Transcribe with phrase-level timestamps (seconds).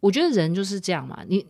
[0.00, 1.46] 我觉得人就是这样嘛，你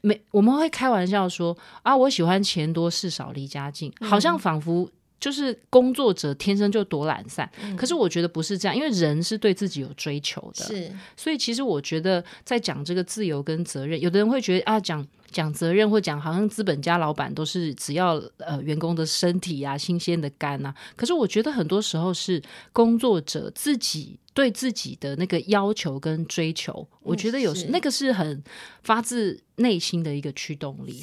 [0.00, 4.90] 没我们会开玩笑说啊，我喜欢钱多事少离家近，嗯、好像仿佛。
[5.24, 22.42] 就是工作者天生就多懒散，嗯，可是我觉得不是这样，因为人是对自己有追求的，是，所以其实我觉得在讲这个自由跟责任，有的人会觉得啊，讲讲责任或讲好像资本家老板都是只要呃员工的身体啊、新鲜的肝啊，可是我觉得很多时候是
[22.74, 28.44] 工作者自己对自己的那个要求跟追求，嗯，我觉得有时那个是很
[28.82, 31.02] 发自内心的一个驱动力。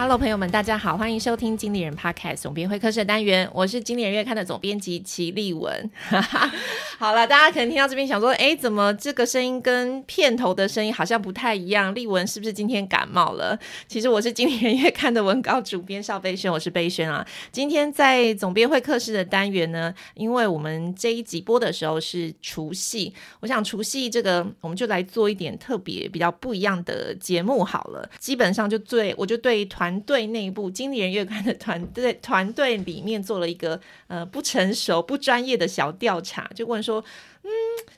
[0.00, 3.50] Hello，朋友们，大家好，欢迎收听经理人 Podcast 总编会客室的单元。
[3.52, 5.90] 我是经理人月刊的总编辑齐丽文。
[6.96, 11.92] 好了，大家可能听到这边想说，哎，怎么这个声音跟片头的声音好像不太一样？
[11.96, 13.58] 丽文是不是今天感冒了？
[13.88, 17.26] 其实我是经理人月刊的文稿主编邵贝轩，我是贝轩啊。
[17.50, 28.08] 今天在总编会客室的单元呢，因为我们这一集播的时候是除夕，我想除夕这个我们就来做一点特别比较不一样的节目好了。
[28.20, 29.87] 基本上就对我就对团。
[29.88, 37.02] 团队内部经理人月刊的团队团队里面做了一个呃不成熟不专业的小调查，就问说，
[37.42, 37.50] 嗯，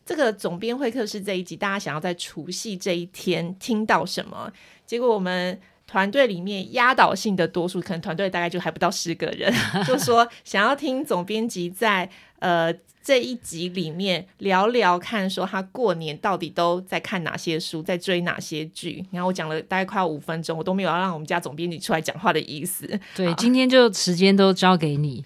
[0.06, 4.52] 这个总编会客室这一集，大家想要在除夕这一天听到什么？
[4.86, 9.52] 结果我们团队里面压倒性的多数，可能团队大概就还不到十个人，
[9.84, 12.72] 就说想要听总编辑在呃。
[13.02, 19.04] 这一集里面聊聊看，说他过年到底都在看哪些书，在追哪些剧。
[19.10, 22.86] 然后我讲了大概快要五分钟，我都没有要让我们家总编辑出来讲话的意思。
[23.16, 25.24] 对，今天就时间都交给你。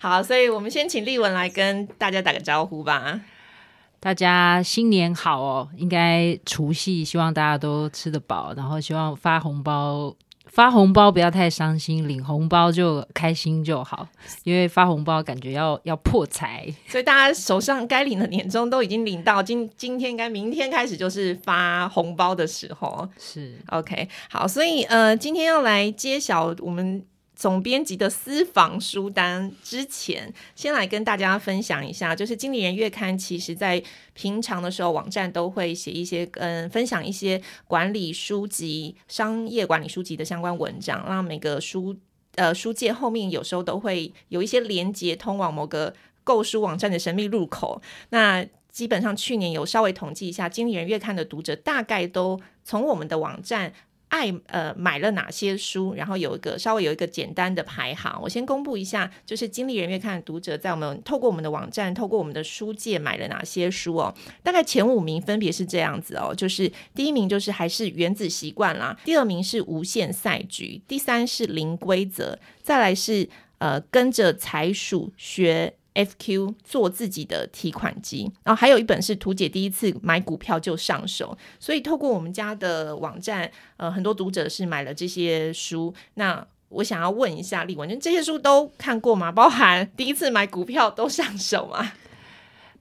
[0.00, 3.20] 好，所以我们先请丽文来跟大家打个招呼吧。
[4.00, 5.68] 大家新年好哦！
[5.78, 10.14] 应该除夕，希望大家都吃得饱，然后希望发红包。
[10.54, 14.06] 发红包不要太伤心，领红包就开心就好。
[14.44, 23.08] 因为发红包感觉要要破财， 所以大家手上该领的年终都已经领到，今今天应该明天开始就是发红包的时候。
[23.18, 27.04] 是 OK，好，所以呃，今天要来揭晓我们。
[27.44, 33.82] 总编辑的私房书单之前，先来跟大家分享一下，就是经理人月刊，其实在
[34.14, 41.94] 平常的时候，网站都会写一些嗯，分享一些管理书籍、商业管理书籍的相关文章，让每个书
[42.36, 45.92] 呃书界后面有时候都会有一些连接通往某个
[46.24, 47.82] 购书网站的神秘入口。
[48.08, 53.74] 那基本上去年有稍微统计一下，经理人月刊的读者大概都从我们的网站。
[54.14, 58.16] 爱呃买了哪些书，然后有一个稍微有一个简单的排行。
[58.22, 64.14] 我先公布一下，就是经理人月刊的读者在我们透过我们的网站，透过我们的书界买了哪些书哦。
[64.44, 75.74] 大概前五名分别是这样子哦，就是第一名就是还是原子习惯啦，第二名是无限赛局，第三是零规则，再来是呃跟着财鼠学。
[75.94, 85.94] FQ 做自己的提款机，然后还有一本是图解第一次买股票就上手，所以透过我们家的网站，呃，很多读者是买了这些书。
[86.14, 89.30] 那我想要问一下丽文，就这些书都看过吗？
[89.30, 91.92] 包含第一次买股票都上手吗？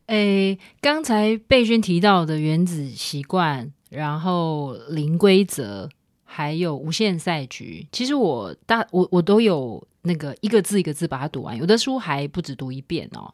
[0.07, 5.87] 诶，刚才贝萱提到的原子习惯，然后零规则，
[6.23, 9.87] 还有无限赛局，其实我大我我都有。
[10.03, 13.33] 那个一个字一个字把它读完，有的书还不止读一遍哦。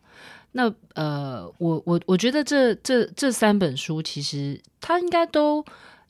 [0.53, 5.63] 那呃，我我我觉得这这这三本书其实它应该都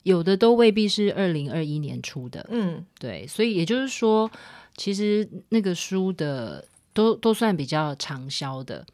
[0.03, 4.29] 有的都未必是二零二一年出的，嗯，对，所以也就是说，
[4.77, 8.85] 其实那个书的都都算比较畅销的。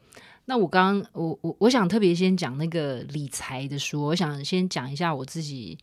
[0.46, 5.78] 那我刚我我我想特别先讲那个理财的书，我想先讲一下我自己。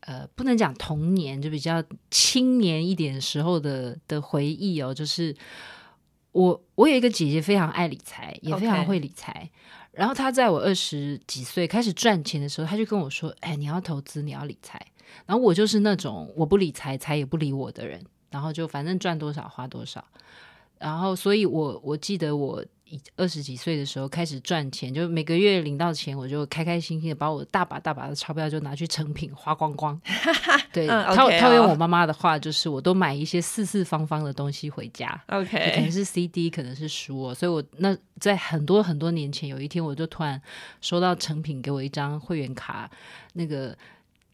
[0.00, 4.92] 呃，不能讲童年，就比较青年一点时候的的回忆哦。
[4.94, 5.34] 就是
[6.32, 9.50] 我，我有一个姐姐非常爱理财，也非常会理财。
[9.92, 14.80] 然后她在我二十几岁开始赚钱的时候，她就跟我说：“哎，你要投资，你要理财。”
[15.26, 18.00] 然后我就是那种我不理财，财也不理我的人。
[18.30, 20.04] 然后就反正赚多少花多少。
[20.78, 22.64] 然后，所以我我记得我。
[23.16, 30.00] 二十几岁的时候开始赚钱，就每个月领到钱，我就开开心心的把我大把大把的钞票就拿去成品花光光。
[30.72, 35.20] 对，套套用我妈妈的话，就是我都买一些四四方方的东西回家。
[35.26, 37.34] OK，可能是 CD，可能是书、哦。
[37.34, 40.40] 所以我那在很多很多年前，有一天我就突然
[40.80, 42.90] 收到成品给我一张会员卡，
[43.34, 43.76] 那个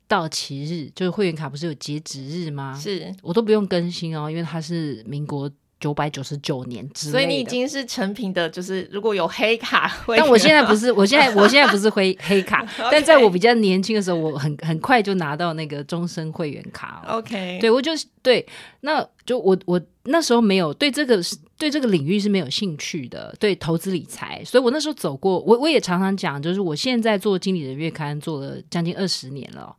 [0.07, 2.79] 到期日就是会员卡不是有截止日吗？
[2.79, 5.51] 是我都不用更新哦，因为它是民国。
[5.79, 17.05] 九百九十九年之类的，所以你已经是成品的，就是如果有黑卡，但我现在不是，我现在我现在不是黑 黑卡，但在我比较年轻的时候，我很很快就拿到那个终身会员卡。
[17.09, 18.47] OK，对我就是对，
[18.81, 21.21] 那就我我那时候没有对这个
[21.59, 29.77] 对这个领域是没有兴趣的，对投资理财，所以我那时候走过，我我也常常讲，就是我现在做经理人月刊做了将近二十年了，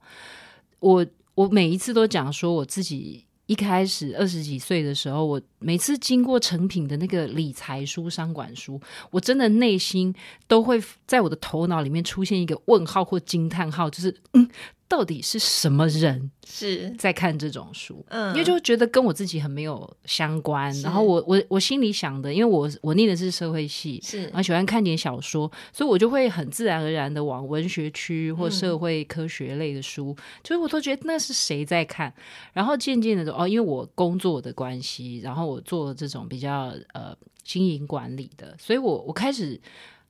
[0.80, 1.04] 我
[1.34, 3.24] 我每一次都讲说我自己。
[3.48, 8.80] 一开始二十几岁的时候，我每次经过成品的那个理财书、商管书，
[9.10, 10.14] 我真的内心
[10.48, 14.48] 都会在我的头脑里面出现一个问号或惊叹号，就是嗯。
[14.90, 18.06] 到底是什么人是在看这种书？
[18.08, 20.74] 嗯，因为就觉得跟我自己很没有相关。
[20.82, 32.14] 然后我我我心里想的，因为我我念的是社会系，是然后喜欢看点小说，所以我就会很自然而然的往文学区或社会科学类的书，嗯、就是我都觉得那是谁在看。
[32.54, 37.14] 然后渐渐的哦，因为我工作的关系，然后我做了这种比较呃
[37.44, 39.60] 经营管理的，所以我我开始。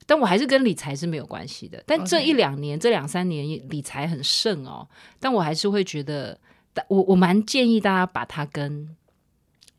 [0.08, 1.84] 但我还是跟理财是没有关系的。
[1.86, 4.88] 但这一两年.这两三年理财很盛哦。
[5.20, 6.40] 但我还是会觉得，
[6.88, 8.86] 我我蛮建议大家把它跟《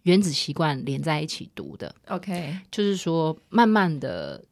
[0.03, 1.95] 原子习惯》连在一起读的。
[2.09, 4.45] OK，就是说慢慢的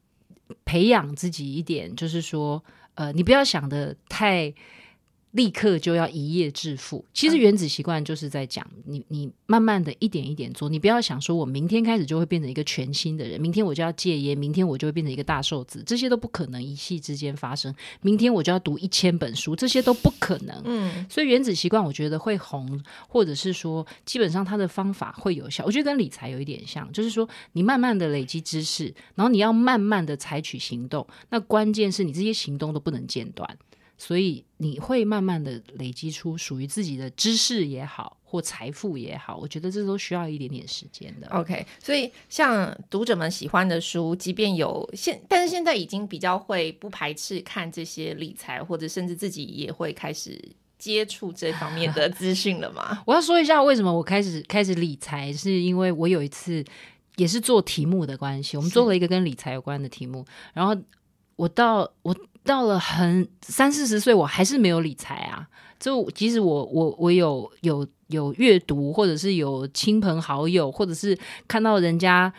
[0.65, 2.63] 培养自己一点，就是说，
[2.95, 4.51] 呃，你不要想的太。
[5.31, 7.05] 立刻就要一夜致富。
[7.13, 10.69] 其实原子习惯就是在讲你，你慢慢的一点一点做。
[10.69, 17.73] 你不要想说我明天开始就会变成一个全新的人，明天我就要戒烟，明天我就会变成一个大瘦子，这些都不可能一夕之间发生。
[18.01, 20.61] 明天我就要读一千本书，这些都不可能。
[20.65, 25.63] 嗯，所以原子习惯我觉得会红，或者是说基本上它的方法会有效。
[25.65, 31.05] 我觉得跟理财有一点像，就是说你慢慢的累积知识，然后你要慢慢的采取行动。
[31.29, 33.57] 那关键是你这些行动都不能间断。
[33.97, 41.27] 所以你会慢慢的累积出属于自己的知识也好，或财富也好，我觉得这都需要一点点时间的。
[41.29, 50.39] OK，所以像读者们喜欢的书，即便有现，但是现在已经比较会不排斥看这些理财，或者甚至自己也会开始
[50.77, 53.01] 接触这方面的资讯了吗？
[53.07, 56.63] 我要说一下为什么我开始开始理财，是因为我有一次
[57.15, 60.23] 也是做题目的关系，我们做了一个跟理财有关的题目，
[60.53, 60.79] 然后
[61.35, 62.15] 我到我。
[62.47, 65.47] 到了很三四十岁，我还是没有理财啊！
[65.79, 71.15] 就即使我我我有有有阅读，或者是有亲朋好友，或者是
[71.47, 72.33] 看到人家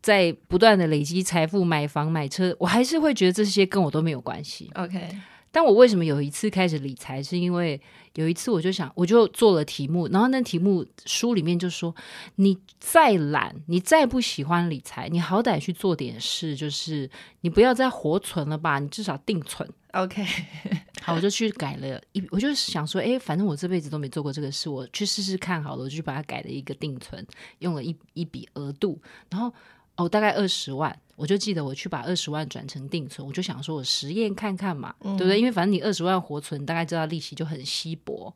[0.00, 4.70] 在不断的累积财富、买房买车，我还是会觉得这些跟我都没有关系。
[4.74, 5.08] OK。
[5.50, 7.22] 但我为什么有一次开始理财？
[7.22, 7.80] 是因为
[8.14, 11.94] 有一次我就想，我就做了题目，然后那题目书里面就说：
[12.36, 17.08] 你再懒，你再不喜欢理财，你好歹去做点事，就是
[17.40, 19.68] 你不要再活存了吧，你至少定存。
[19.92, 20.22] OK，
[21.00, 27.26] 好，我就去改了一，我就想说，哎，反正我这辈子都没做过这个事，我去试试看好了，我就把它改了一个定存，
[27.60, 29.52] 用了一一笔额度，然后
[29.96, 30.98] 哦，大概二十万。
[31.18, 35.36] 我就记得我去把二十万转成定存，我就想说我实验看看嘛，嗯、对不对？
[35.36, 38.32] 因为反正你二十万活存，大概知道利息就很稀薄。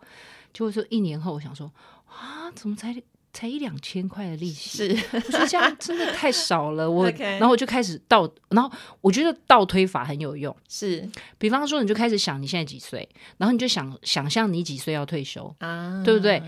[0.52, 1.70] 就会说一年后，我想说
[2.06, 2.93] 啊，怎么才
[3.32, 4.96] 才一两千块的利息？
[4.96, 6.90] 是，我觉得这样真的太少了。
[6.90, 8.70] 我， 然后我就开始倒，然后
[9.00, 10.55] 我觉得倒推法很有用。
[10.69, 11.08] 是，
[11.38, 13.08] 比方说你就开始想你现在几岁，
[13.38, 16.43] 然后你就想想象你几岁要退休啊，对不对？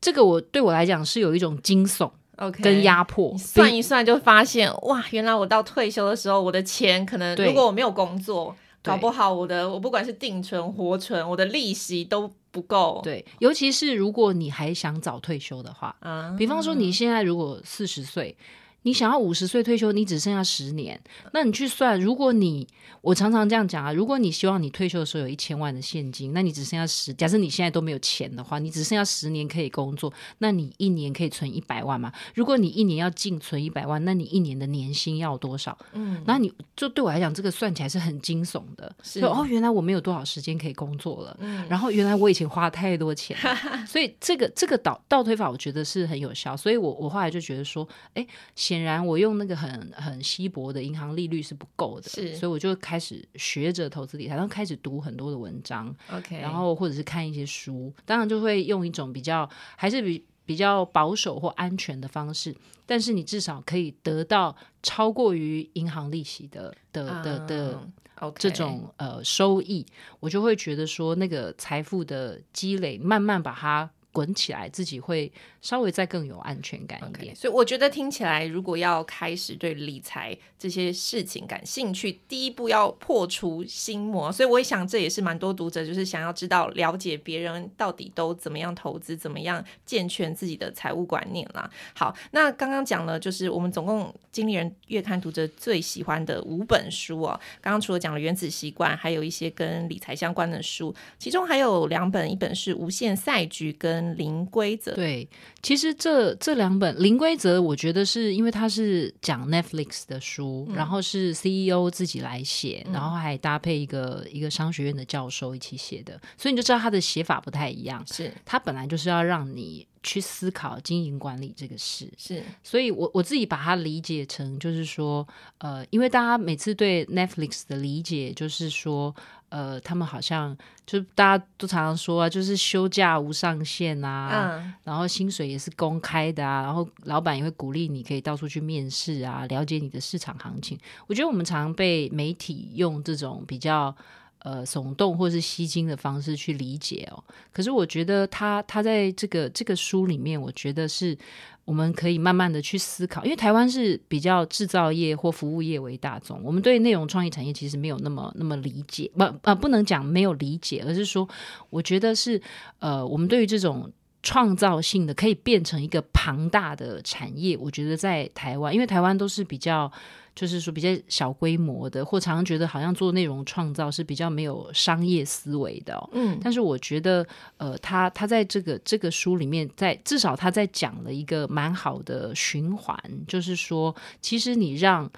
[0.00, 2.10] 这个我对我来讲是有一种惊悚。
[2.38, 13.00] OK，跟压迫算一算，就发现哇，原来我到退休的时候，我的钱可能如果我没有工作，搞不好我的我不管是定存、活存，我的利息都不够。
[13.04, 18.36] 对，尤其是如果你还想早退休的话，啊，比方说你现在如果四十岁。
[18.82, 20.98] 你想要五十岁退休，你只剩下十年，
[21.32, 22.66] 那你去算，如果你
[23.00, 32.12] 我常常这样讲啊，如果你希望你退休的时候有一千万的现金，那你只剩下十，假设你现在都没有钱的话，你只剩下十年可以工作，那你一年可以存一百万吗？
[32.34, 35.76] 如果你一年要净存一百万，那你一年的年薪要多少？
[35.92, 38.94] 嗯，那你就对我来讲，这个算起来是很惊悚的。
[39.02, 41.36] 是哦，原来我没有多少时间可以工作了。
[41.40, 43.36] 嗯，然后原来我以前花太多钱，
[43.86, 46.56] 所以这个这个倒倒推法，我觉得是很有效。
[46.56, 48.24] 所以我我后来就觉得说，哎。
[48.68, 67.88] 显然，我用那个很很稀薄的银行利率是不够的，是，所以我就开始学着投资理财，然后开始读很多的文章，OK，然后或者是看一些书，当然就会用一种比较还是比比较保守或安全的方式，但是你至少可以得到超过于银行利息的的的的
[68.36, 69.86] 这种呃收益，
[70.20, 73.90] 我就会觉得说那个财富的积累慢慢把它。
[74.18, 75.30] 滚起来，自己会
[75.62, 77.32] 稍微再更有安全感一点。
[77.32, 84.32] Okay, 所以我觉得听起来，如果要开始对理财这些事情感兴趣，第一步要破除心魔。
[84.32, 91.70] 所以我也想，这也是蛮多读者就是想要知道、了解别人到底都怎么样投资，怎么样健全自己的财务观念啦。
[91.94, 97.38] 好，那刚刚讲了，就是我们总共经理人月刊读者最喜欢的五本书哦。
[97.60, 104.92] 刚刚除了讲了《原子习惯》，还有一些跟理财相关的书，其中还有两本，一本是《无限赛局》跟《零规则》。
[104.94, 105.28] 对，
[105.62, 118.04] 其实这这两本《零规则》，我觉得是因为它是讲 Netflix 的书，嗯、然后是 CEO 自己来写，然后还搭配一个一个商学院的教授一起写的，所以你就知道他的写法不太一样。
[118.06, 119.86] 是，他本来就是要让你。
[120.00, 125.26] 去思考经营管理这个事是，所以我我自己把它理解成就是说，
[125.58, 129.14] 呃，因为大家每次对 Netflix 的理解就是说，
[129.48, 140.78] 呃，他们好像就大家都常常说啊，就是休假无上限啊，嗯，然后薪水也是公开的啊，然后老板也会鼓励你可以到处去面试啊，了解你的市场行情。
[141.06, 143.94] 我觉得我们常常被媒体用这种比较。
[144.40, 147.22] 呃，耸动或是吸睛的方式去理解哦。
[147.52, 151.16] 可是我觉得他他在这个这个书里面，我觉得是
[151.64, 161.28] 我们可以慢慢的去思考，因为台湾是比较制造业或服务业为大宗，我们对内容创意产业其实没有那么那么理解，不呃不能讲没有理解，而是说
[161.70, 162.40] 我觉得是
[162.78, 163.90] 呃我们对于这种。
[164.20, 169.90] 创造性的可以变成一个庞大的产业，我觉得在台湾，因为台湾都是比较，
[170.38, 176.08] 就是说比较小规模的，或常常觉得好像做内容创造是比较没有商业思维的哦。
[176.12, 177.26] 嗯，但是我觉得，
[177.56, 183.92] 呃，他他在这个这个书里面在，在至少他在讲了一个蛮好的循环，就是说，
[184.22, 185.10] 其实你让。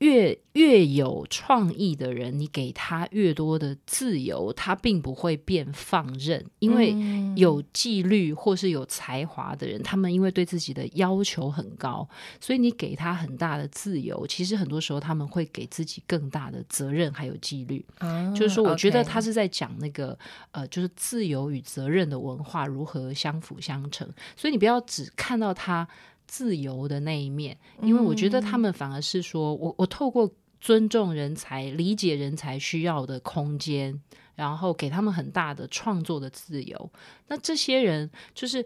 [0.00, 6.44] 越越有创意的人，你给他越多的自由，他并不会变放任。
[6.58, 6.96] 因为
[7.36, 12.08] 有纪律或是有才华的人，他们因为对自己的要求很高，
[12.40, 17.84] 所以你给他很大的自由，其实很多时候他们会给自己更大的责任还有纪律。
[17.98, 20.18] 啊，就是说，我觉得他是在讲那个
[20.52, 24.08] 呃，就是自由与责任的文化如何相辅相成。
[24.34, 25.86] 所以你不要只看到他。
[26.30, 34.00] 自由的那一面，因为我觉得他们反而是说，我我透过尊重人才、理解人才需要的空间，
[34.36, 36.90] 然后给他们很大的创作的自由。
[37.26, 38.64] 那这些人就是，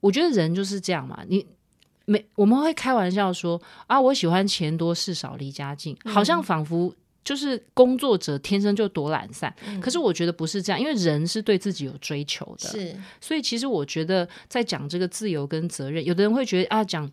[0.00, 1.24] 我觉得人就是这样嘛。
[1.26, 1.46] 你
[2.04, 6.94] 没我们会开玩笑说啊，我喜欢钱多事少离家近，好像仿佛。
[7.26, 17.10] 就是工作者天生就多懒散，嗯，可是我觉得不是这样，因为人是对自己有追求的，是，所以其实我觉得在讲这个自由跟责任，有的人会觉得啊，讲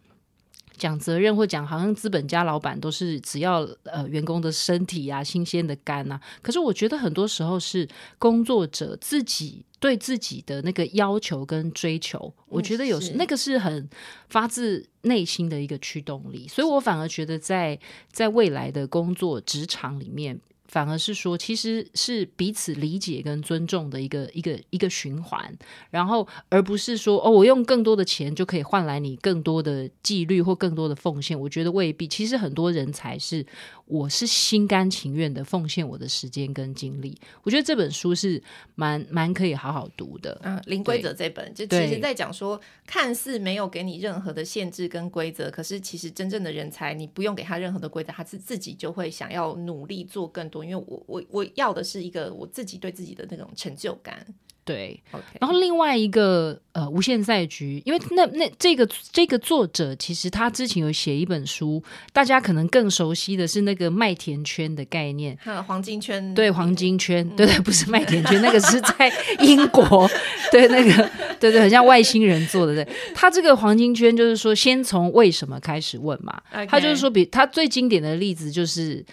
[0.78, 7.90] 讲责任或讲好像资本家老板都是只要呃员工的身体啊、新鲜的肝啊，可是我觉得很多时候是
[8.20, 9.66] 工作者自己。
[9.84, 13.90] 对自己的那个要求跟追求，我觉得有时那个是很
[14.30, 17.78] 发自内心的一个驱动力，所以我反而觉得在
[18.10, 20.40] 在未来的工作职场里面。
[20.66, 25.56] 反而是说，其实是彼此理解跟尊重的一个一个一个循环，
[25.92, 31.40] 然后而不是说哦，我用更多的钱就可以换来你更多的纪律或更多的奉献。
[31.40, 32.08] 我觉得未必。
[32.08, 33.46] 其实很多人才是，
[33.86, 37.18] 我是心甘情愿的奉献我的时间跟精力。
[37.44, 38.42] 我觉得这本书是
[38.76, 40.40] 蛮蛮可以好好读的。
[40.44, 50.64] 嗯，零规则这本就其实在讲说，看似没有给你任何的限制跟规则，可是其实真正的人才，你不用给他任何的规则，他是自己就会想要努力做更多。
[50.64, 54.26] 因为我我我要的是一个我自己对自己的那种成就感，
[54.66, 55.02] 对。
[55.40, 70.10] 然后另外一个呃无限赛局，因为那那这个这个作者其实他之前有写一本书，大家可能更熟悉的是那个麦田圈的概念，还有黄金圈，对黄金圈，嗯、对对，不是麦田圈，那个是在英国，
[70.52, 72.74] 对那个对对，很像外星人做的。
[72.74, 76.42] 对，他这个黄金圈就是说，先从为什么开始问嘛。
[76.68, 79.06] 他就是说，比他最经典的例子就是。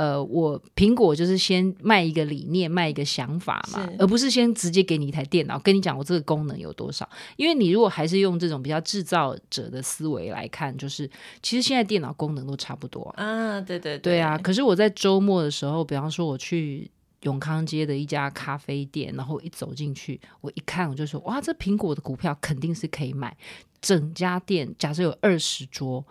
[0.00, 7.06] 呃，我苹果就是先卖一个理念，卖一个想法嘛，而不是先直接给你一台电脑，跟你讲我这个功能有多少。
[7.36, 11.06] 因为你如果还是用这种比较制造者的思维来看，就是
[11.42, 13.60] 其实现在电脑功能都差不多啊。
[13.60, 14.38] 对对对，对啊。
[14.38, 16.90] 可是我在周末的时候，比方说我去
[17.24, 23.36] 永康街的一家咖啡店，然后一走进去，我一看我就说，哇，这苹果的股票肯定是可以买。
[23.82, 26.02] 整家店假设有二十桌，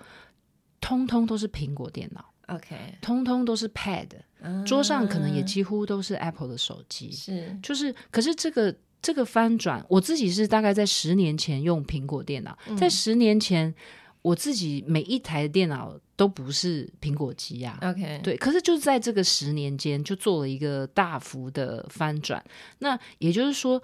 [0.79, 2.23] 通通都是苹果电脑。
[2.49, 4.07] OK，通通都是 Pad，
[4.65, 13.73] 桌上可能也几乎都是 Apple 的手机，是，就是，可是这个这个翻转，我自己是大概在十年前用苹果电脑，嗯、在十年前
[14.21, 22.43] 我自己每一台电脑都不是苹果机啊，OK，对，可是就在这个十年间就做了一个大幅的翻转，
[22.79, 23.81] 那也就是说。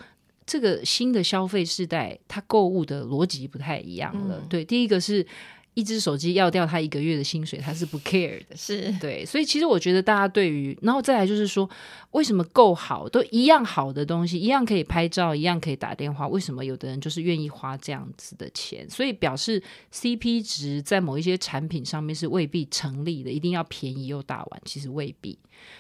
[0.48, 4.38] 这个新的消费时代，它购物的逻辑不太一样了。
[4.40, 5.26] 嗯、对，第一个是。
[5.76, 11.70] 一只手机要掉他一个月的薪水，他是不 care 的，是对，所以其实我觉得大家对于，然后再来就是说，
[12.12, 18.90] 为什么够好，都一样好的东西，一样可以拍照，一样可以打电话，为什么有的人就是愿意花这样子的钱？
[18.90, 19.62] 所以表示
[19.94, 25.38] CP 值在某一些产品上面是未必成立的，一定要便宜又大碗，其实未必。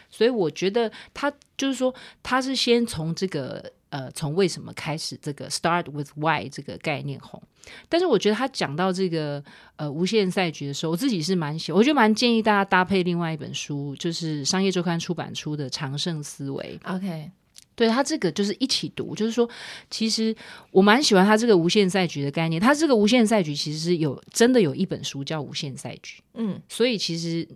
[0.09, 3.71] 所以我觉得他就是说，他是先从这个。
[3.89, 7.41] 呃，从为什么开始这个 start with why 这个概念红，
[7.87, 9.41] 但是我觉得他讲到这个
[9.77, 16.77] 呃无限赛局的时候，我自己是蛮喜欢，我觉得蛮建议大家搭配另外一本书，就是商业周刊出版出的《长胜思维》。
[16.95, 17.31] OK，
[17.75, 19.49] 对他这个就是一起读，就是说，
[19.89, 20.35] 其实
[20.71, 22.61] 我蛮喜欢他这个无限赛局的概念。
[22.61, 27.47] 他这个无限赛局其实是有真的有一本书叫《无限赛局》，嗯，所以其实。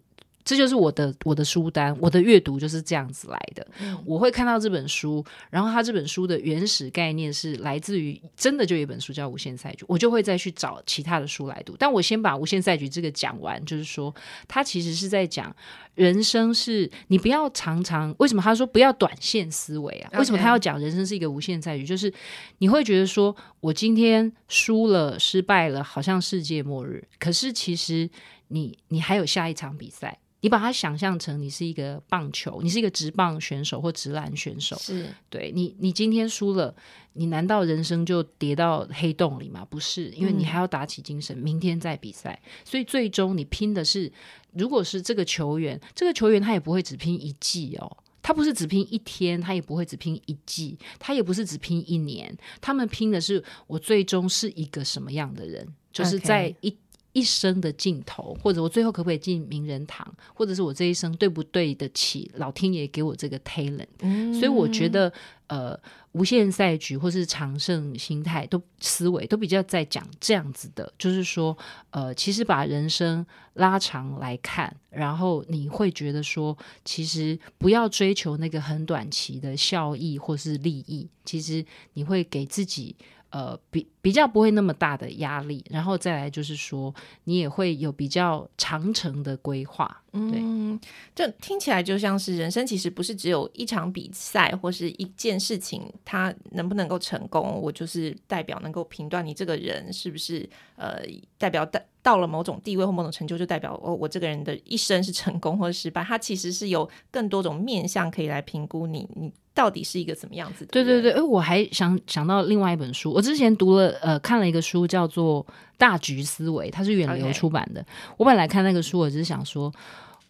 [0.44, 3.68] 这就是我的我的书单，我的阅读就是这样子来的。
[3.82, 11.76] 嗯、我会看到这本书，然后他这本书的原始概念是来自于真的就有一本书叫《无限赛局》，我就会再去找其他的书来读。
[11.78, 14.14] 但我先把《无限赛局》这个讲完，就是说，
[14.48, 15.56] 他其实是在讲
[15.94, 20.18] 人生是你不要常常为什么他说不要短线思维啊？
[20.18, 21.86] 为什么他要讲人生是一个无限赛局？
[21.86, 22.12] 就是
[22.58, 27.08] 你会觉得说我今天输了、失败了，好像世界末日。
[27.20, 28.10] 可是其实
[28.48, 30.18] 你你还有下一场比赛。
[30.42, 36.74] 你把它想象成你是一个棒球，你是一个直棒选手或直篮选手，是对你，你今天输了，
[37.14, 39.66] 你难道人生就跌到黑洞里吗？
[39.70, 42.42] 不是，因为你还要打起精神，嗯、明天再比赛。
[42.64, 44.12] 所以最终你拼的是，
[44.54, 56.74] 如果是这个球员，这个球员他也不会只拼一季哦，他不是只拼一天，他也不会只拼一季，他也不是只拼一年，他们拼的是我最终是一个什么样的人，就是在一。
[57.14, 63.88] 一生的尽头，或者我最后可不可以进名人堂，或者是我这一生对不对得起老天爷给我这个 talent？
[64.02, 65.12] 嗯，所以我觉得，
[65.48, 65.80] 呃，
[66.12, 71.58] 无限赛局或是长胜心态都思维都比较在讲这样子的，就是说，
[71.90, 82.96] 呃，其实把人生拉长来看，然后你会觉得说，其实不要追求那个很短期的效益或是利益，其实你会给自己。
[83.32, 86.94] 呃，比比较不会那么大的压力，然后再来就是说，
[87.26, 90.02] 你也会有比较长程的规划。
[90.12, 90.80] 对，嗯，
[91.14, 101.04] 就听起来就像是人生其实不是只有一场比赛或是一件事情，它能不能够成功，我就是代表能够评断你这个人是不是呃，
[101.38, 106.04] 代表到到了某种地位或某种成就，就代表哦，我这个人的一生是成功或者失败。
[106.04, 109.32] 它其实是有更多种面向可以来评估你，你。
[109.60, 110.72] 到底是一个怎么样子的？
[110.72, 115.46] 对对对，哎，我还想想到另外一本书，我之前读了呃看了一个书，叫做
[115.78, 117.86] 《大局思维》，它是远流出版的。
[118.16, 119.70] 我本来看那个书，我只是想说，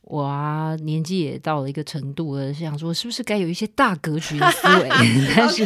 [0.02, 4.90] 我啊年纪也到了一个程度了，想说是不是该有一些大格局的思维？
[5.38, 5.64] 但是。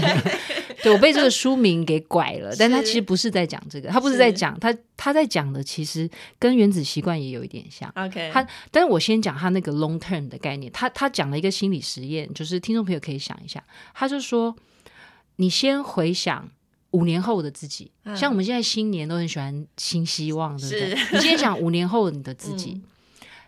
[0.84, 7.90] 对，我被这个书名给拐了，但他其实不是在讲这个，他不是在讲他他在讲的，其实跟原子习惯也有一点像。
[7.96, 14.54] OK，他，但是我先讲他那个 long term 的概念，他他讲了一个心理实验，就是听众朋友可以想一下，他就说，
[15.38, 16.50] 你先回想
[16.92, 21.14] 五年后的自己，嗯、像我们现在新年都很喜欢新希望，对不对？
[21.14, 22.82] 你先想五年后你的自己，嗯、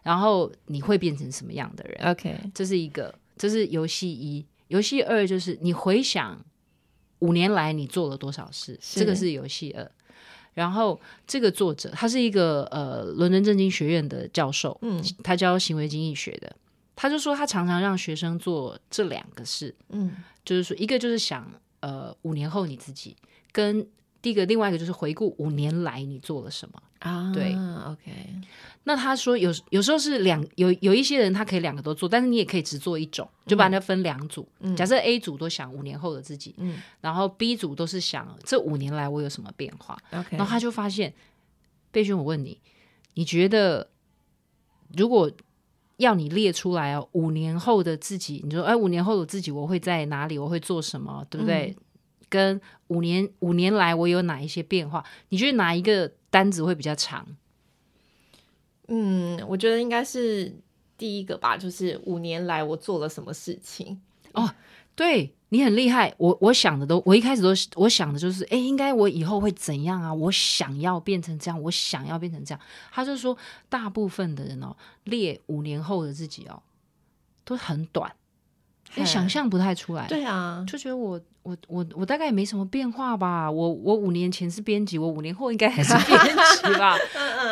[0.03, 6.39] 然后你会变成什么样的人？OK，这是一个，这是游戏一，游戏二就是你回想。
[7.19, 8.79] 五年来你做了多少事？
[8.81, 9.91] 这个是游戏二。
[10.53, 16.55] 然后这个作者他是一个呃伦敦政经学院的教授，嗯，他教行为经济学的。
[16.95, 21.51] 他就说他常常让学生做这两个事，嗯，就是说一个就是想
[21.81, 23.17] 呃五年后你自己，
[23.51, 23.85] 跟
[24.25, 27.31] 第一个另外一个就是回顾五年来你做了什么啊？
[27.31, 28.11] 对，OK。
[28.85, 34.49] 那他说有有时候是两有有一些人他可以两个都做，但是你也可以只做一种，就把它分两组。
[34.61, 39.95] 嗯、假设 A 组都想五年后的自己，嗯、然后 B 组都是想这五年来我有什么变化。
[40.31, 41.13] 然后他就发现，
[41.91, 42.59] 贝轩，我问你，
[43.13, 43.87] 你觉得
[44.97, 45.31] 如果
[45.97, 50.39] 要你列出来哦，五年后的自己，你说哎，五年后的自己我会在哪里？
[50.39, 51.23] 我会做什么？
[51.29, 51.75] 对不对？
[51.77, 51.83] 嗯、
[52.35, 55.03] 跟五年五年来我有哪一些变化？
[55.29, 57.25] 你觉得哪一个单子会比较长？
[58.87, 60.53] 嗯，我觉得应该是
[60.97, 64.01] 第一个吧，就是五年来我做了什么事情
[64.33, 64.53] 哦。
[64.95, 70.13] 对，你很厉害，我我想的都，我一开始都我想的就是，哎，应该我以后会怎样啊？
[70.13, 72.61] 我想要变成这样，我想要变成这样。
[72.91, 76.63] 他就说，大部分的人哦，列五年后的自己哦，
[77.43, 78.15] 都很短，
[78.95, 80.05] 因为想象不太出来。
[80.07, 81.19] 对啊，就觉得我。
[81.45, 83.51] 我我我大概也没什么变化吧。
[83.51, 86.97] 我我五年前是编辑，我五年后应该还是 编辑吧。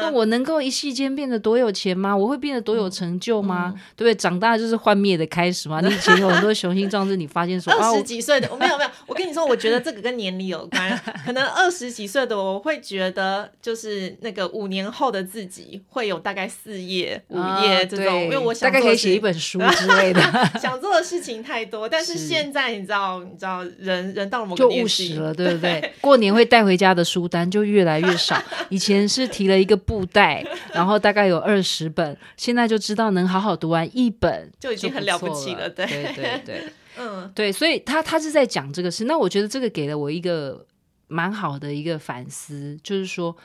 [0.02, 2.18] 那我能够一夕间变得多有钱吗？
[2.18, 3.72] 我会变得多有成就吗？
[3.76, 4.16] 嗯、对不对？
[4.16, 5.80] 长大就是幻灭的开始嘛？
[5.80, 8.90] 你以前有很多雄心壮志，你发现说 二十几岁的我没有没有。
[9.14, 11.00] 我跟你说，我觉得这个跟年龄有关。
[11.24, 20.22] 可能二十几岁的我会觉得，就是那个五年后的自己会有大概四页五页这种，啊、因为我想大概可以写一本书之类的。
[20.60, 23.64] 想做的事情太多，但是现在你知道，你知道。
[23.80, 25.82] 人人到了某个就务实了， 对不对？
[25.82, 28.42] 对，过年会带回家的书单就越来越少。
[28.70, 35.70] 以前是提了一个布袋，然后大概有二十本，现在就知道能好好读完一本就已经很了不起了。
[35.70, 36.64] 对对对对，
[36.98, 39.06] 嗯，对，所以他他是在讲这个事。
[39.06, 40.66] 那我觉得这个给了我一个
[41.08, 43.36] 蛮好的一个反思，就是说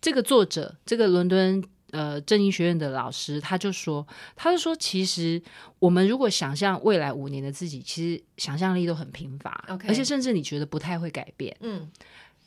[0.00, 1.62] 这个作者，这个伦敦。
[1.90, 5.40] 呃，正义学院的老师他就说，他就说，其实
[5.78, 11.56] 我们如果想象未来五年的自己，其实想象力都很贫乏.而且甚至你觉得不太会改变。
[11.60, 11.88] 嗯，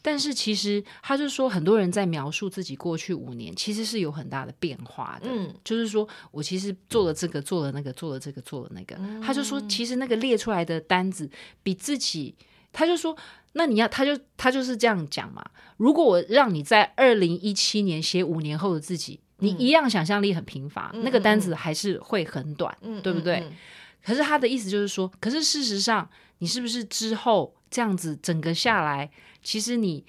[0.02, 5.30] 但是其实他就说，很多人在描述自己过去五年，其实是有很大的变化的。
[5.30, 8.96] 嗯，就是说我其实做了这个，做了那个，做了这个，做了那个。
[9.00, 11.30] 嗯，他就说，其实那个列出来的单子
[11.64, 12.36] 比自己，
[12.72, 13.18] 他就说。
[13.54, 15.44] 那你要，他就他就是这样讲嘛。
[15.78, 23.52] 如果我让你在二零一七年写五年后的自己，嗯、你一样想象力很贫乏，嗯、那个单子还是会很短，嗯、对不对？
[24.04, 29.12] 可是他的意思就是说，可是事实上，你是不是之后这样子整个下来，
[29.44, 30.06] 其实你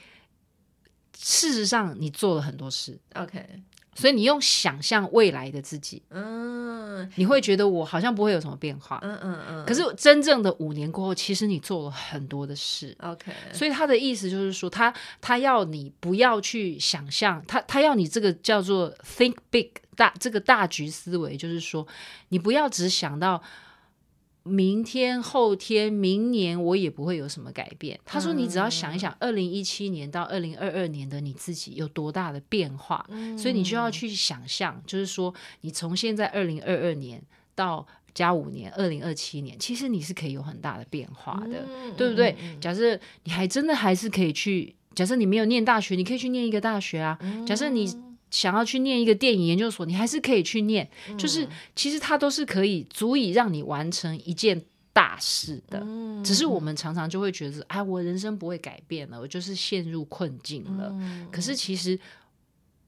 [1.16, 2.98] 事实上你做了很多事。
[3.14, 3.62] OK。
[3.94, 9.66] 所以你用想象未来的自己，嗯，你会觉得我好像不会有什么变化，嗯嗯嗯。
[9.66, 13.32] 可是真正的五年过后，其实你做了很多的事，OK。
[13.52, 21.84] 所以他的意思就是说，他他要你不要去想象，他他要你这个叫做 think big 大这个大局思维，就是说
[22.28, 23.42] 你不要只想到。
[24.48, 27.98] 明天、后天、明年，我也不会有什么改变。
[28.04, 37.22] 他说：“你只要想一想，二零一七年到二零二二年的你自己有多大的变化，嗯、所以你就要去想象，就是说，你从现在二零二二年
[37.54, 42.34] 到加五年，二零二七年，其实你是可以有很大的变化的，嗯、对不对？
[42.42, 47.18] 嗯、假设你还真的还是可以去，假设你没有念大学，你可以去念一个大学啊。
[47.20, 47.88] 嗯、假设你。”
[48.30, 50.88] 想要去念一个电影研究所，你还是可以去念。
[51.08, 54.62] 嗯、就是其实它都是可以足以让你完成一件
[54.92, 55.80] 大事的。
[55.84, 60.90] 嗯、只是我们常常就会觉得，哎，我人生不会改变了，我就是陷入困境了。
[60.98, 61.98] 嗯、可是其实。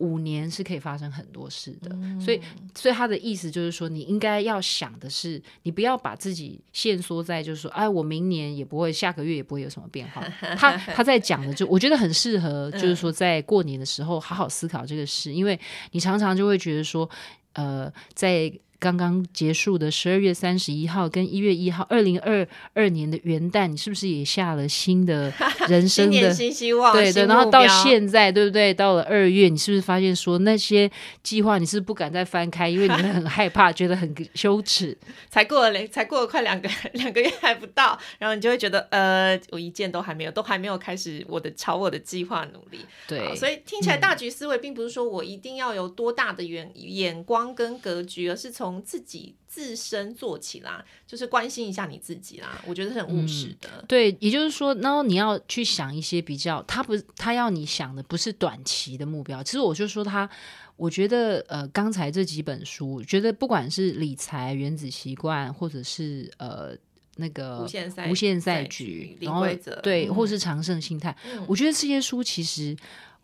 [0.01, 2.41] 五年是可以发生很多事的，嗯、所以，
[2.75, 10.23] 所以他的意思就是说，你应该要想的是，你不要把自己限缩在，就是说，哎，我明年也不会，下个月也不会有什么变化。
[10.59, 15.59] 他他在讲的就，我觉得很适合，就是说，在过年的时候好好思考这个事，嗯、因为
[15.93, 17.09] 你常常就会觉得说，
[17.53, 18.53] 呃，在。
[18.81, 25.31] 刚刚结束的十二月三十一号跟一月一号，二零二二年的元旦，你是不是也下了新的
[25.69, 26.93] 人生的新希望？
[26.93, 28.73] 对对，然后到现在，对不对？
[28.73, 30.90] 到了二月，你是不是发现说那些
[31.23, 34.97] 计划你是不，敢再翻开，因为你们很害怕， 觉得很羞耻。
[35.29, 42.81] 才过了才过了快两个 两个月还不到，然后你就会觉得呃，我一件都还没有，都还没有开始我的朝我的计划努力。
[43.07, 52.63] 对，所以听起来大局思维并不是说我一定要有多大的眼眼光跟格局，而是从从自己自身做起啦，就是关心一下你自己啦。
[52.67, 53.69] 我觉得是很务实的。
[53.77, 59.43] 嗯，对，也就是说，然后你要去想一些比较，他不，他要你想的不是短期的目标。
[59.43, 60.29] 其实我就说他，
[60.77, 66.77] 我觉得呃，刚才这几本书，我觉得不管是理财、原子习惯，或者是呃
[67.17, 69.45] 那个无限赛无限赛局，然后
[69.83, 72.77] 对，嗯、或是长胜心态，嗯、我觉得这些书其实。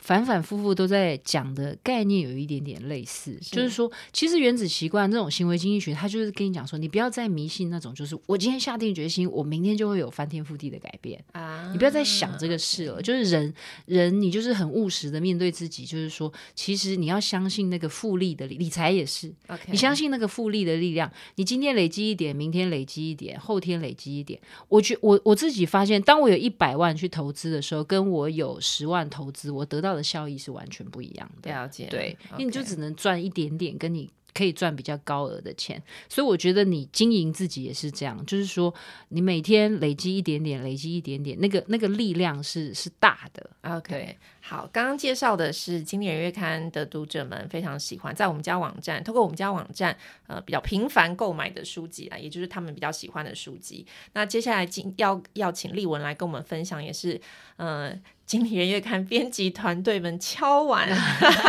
[0.06, 11.68] 反反复复都在讲的概念有一点点类似，是就是说，其实原子习惯这种行为经济学，它就是跟你讲说，你不要再迷信那种，就是我今天下定决心，我明天就会有翻天覆地的改变啊！
[11.72, 13.02] 你不要再想这个事了。
[13.02, 13.52] 就是人，
[13.86, 19.34] 人你就是很务实的面对自己，就是说，其实你要相信那个复利的理理财也是.
[19.66, 21.10] 你相信那个复利的力量。
[21.34, 24.40] 你今天累积一点，明天累积一点，后天累积一点。
[24.68, 31.86] 我觉我我自己发现，当我有一百万去投资的时候，跟我有十万投资，我得到的效益是完全不一样的，了解。
[31.90, 38.72] 对，因为你就只能赚一点点，跟你可以赚比较高额的钱，所以我觉得你经营自己也是这样，就是说
[39.08, 43.50] 你每天累积一点点，累积一点点，那个那个力量是是大的。
[43.62, 44.16] OK。
[44.48, 49.96] 好，刚刚介绍的是《经理人月刊》的读者们非常喜欢，在我们家网站，透过我们家网站，
[50.28, 53.84] 呃，比较频繁购买的书籍啊，也就是他们比较喜欢的书籍。
[54.12, 57.20] 那接下来今要要请丽文来跟我们分享，也是
[57.56, 57.92] 呃
[58.26, 60.88] 经理人月刊编辑团队们敲碗，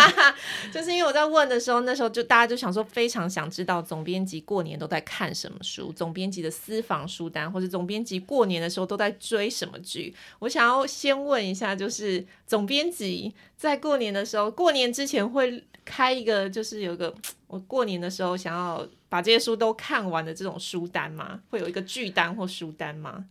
[0.71, 10.13] 就是因为我在问的时候，那时候就大家就想说，非常想知道总编辑过年都在看什么书，总编辑的私房书单，或者总编辑过年的时候都在追什么剧。
[10.39, 17.11] 我想要先问一下，就是总编辑在过年的时候，过年之前会开一个，就是有一个
[17.47, 21.39] 我过年的时候想要把这些书都看完的这种书单吗？
[21.49, 23.25] 会有一个剧单或书单吗？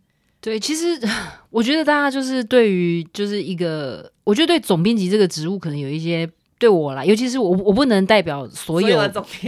[0.46, 0.96] 对，其实
[1.50, 8.96] 我觉得大家就是对于就是一个，我觉得对总编辑这个职务可能有一些对我来，尤其是我我不能代表所有，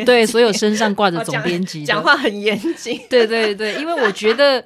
[0.05, 4.65] 对所有身上挂着总编辑讲，讲话很严谨，对对对，因为我觉得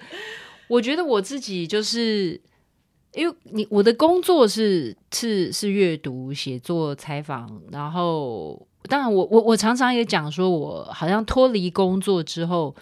[0.68, 2.40] 我觉得我自己就是
[3.12, 12.75] 因为你我的工作是是是阅读、写作、采访，然后当然我我我常常也讲说，我好像脱离工作之后。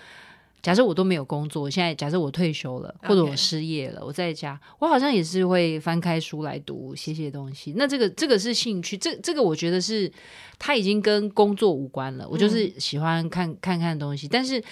[0.62, 7.74] 假设我都没有工作，现在假设我退休了，或者我失业了.我在家，我好像也是会翻开书来读，写写东西。
[7.76, 10.10] 那这个这个是兴趣，这这个我觉得是
[10.58, 12.28] 它已经跟工作无关了。
[12.28, 14.62] 我就是喜欢看看看东西，但是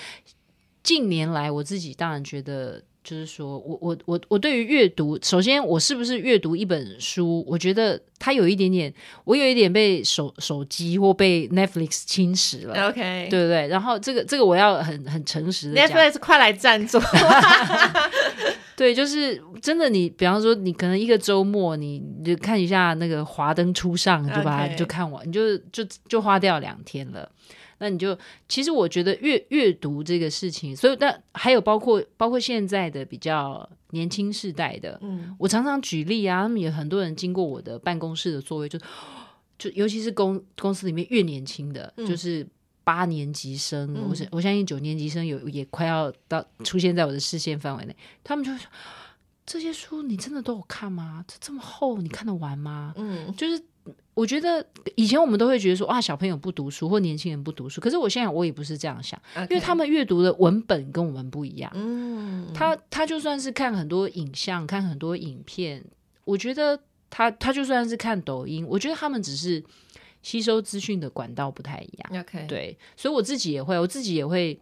[0.83, 2.83] 近年来我自己当然觉得。
[3.09, 8.93] 就是说，我我我我对于阅读，首先我是不是阅读一本书，我觉得它有一点点，
[9.25, 12.89] 我有一点被手手机或被 Netflix 侵蚀了。
[12.89, 13.67] OK，对不对？
[13.69, 17.01] 然后这个这个我要很很诚实的讲，Netflix 快来赞助。
[18.77, 27.27] 对，就是真的你，你比方说，你可能一个周末，你就看一下那个《华灯初上》，就把它就看完，你就就就花掉两天了。
[27.79, 38.79] 那你就其实我觉得阅阅读这个事情，所以但还有包括包括现在的比较年轻世代的，嗯，我常常举例啊，他们有很多人经过我的办公室的座位，就
[39.59, 42.47] 就尤其是公公司里面越年轻的，嗯、就是
[42.83, 48.69] 八年级生，嗯、我想我相信九年级生有也快要到出现在我的视线范围内，他们就会说
[49.47, 51.25] 这些书你真的都有看吗？
[51.29, 52.93] 这这么厚，你看得完吗？
[52.97, 53.63] 嗯，就是。
[54.15, 54.65] 我觉得
[54.97, 59.51] 以前我们都会觉得说哇，小朋友不读书或年轻人不读书，可是我现在我也不是这样想，Okay.
[59.51, 61.71] 因为他们阅读的文本跟我们不一样。
[61.75, 65.85] 嗯，他他就算是看很多影像，看很多影片，
[66.25, 69.63] 我觉得他他就算是看抖音，我觉得他们只是
[70.23, 72.21] 吸收资讯的管道不太一样。
[72.23, 74.59] OK，对，所以我自己也会，我自己也会。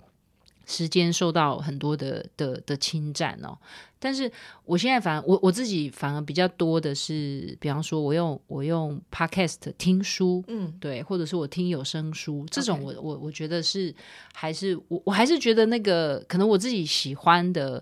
[0.66, 3.56] 时间受到很多的的的侵占哦，
[4.00, 4.30] 但是
[4.64, 13.94] 我现在反而我我自己反而比较多的是，比方说我用我用 podcast 听书，嗯，对，或者是我听有声书这种我，我我我觉得是
[14.34, 17.80] 还是我我还是觉得那个可能我自己喜欢的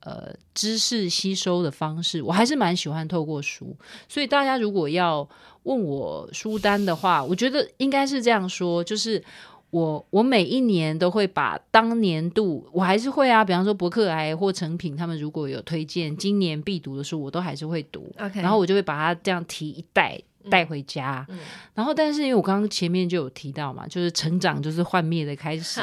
[0.00, 3.74] 呃知识吸收的方式，我还是蛮喜欢透过书。
[4.06, 5.26] 所以大家如果要
[5.62, 9.24] 问我书单的话，我觉得应该是这样说，就是。
[9.70, 18.10] 我我每一年都会把当年度我还是会啊，比方说博客来或成品他们如果有推荐今年必读的书，我都还是会读。
[18.34, 21.26] 然后我就会把它这样提一袋带回家。
[21.74, 25.80] 然后，但是因为我刚刚前面就有提到嘛，就是成长就是幻灭的开始，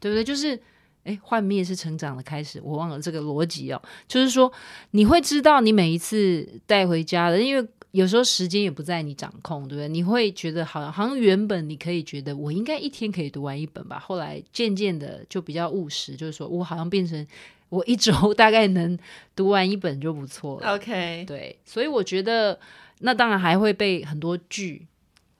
[0.00, 0.22] 对不对？
[0.24, 0.60] 就是
[1.04, 3.80] 哎，幻灭是成长的开始，我忘了这个逻辑哦。
[4.06, 4.52] 就是说
[4.90, 7.66] 你会知道你每一次带回家的，因为。
[7.92, 9.88] 有时候时间也不在你掌控，对不对？
[9.88, 17.26] 你会觉得好像好像原本你可以觉得我应该一天可以读完一本吧，后来渐渐的就比较务实，就是说我好像变成
[17.70, 18.98] 我一周大概能
[19.34, 20.74] 读完一本就不错了。
[20.76, 22.58] OK，对，所以我觉得
[22.98, 24.86] 那当然还会被很多剧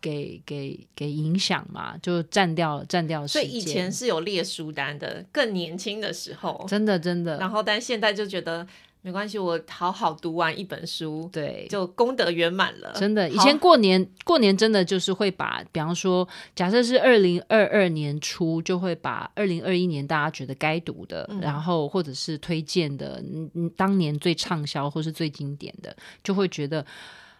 [0.01, 3.43] 给给给影响嘛，就占掉占掉时间。
[3.43, 7.39] 所以以前是有列书单的，更年轻的时候，真的真的。
[7.39, 8.67] 然后但现在就觉得。
[9.01, 12.93] 没关系，我好好读完一本书，对，就功德圆满了。
[12.95, 26.85] 真的，以前过年过年真的就是会把，比方说，假设是二零二二年初，就会把二零二一年大家觉得该读的，嗯、然后或者是推荐的，嗯嗯，当年最畅销或是最经典的，就会觉得。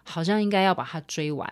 [0.03, 1.47] 好像应该要把它追完.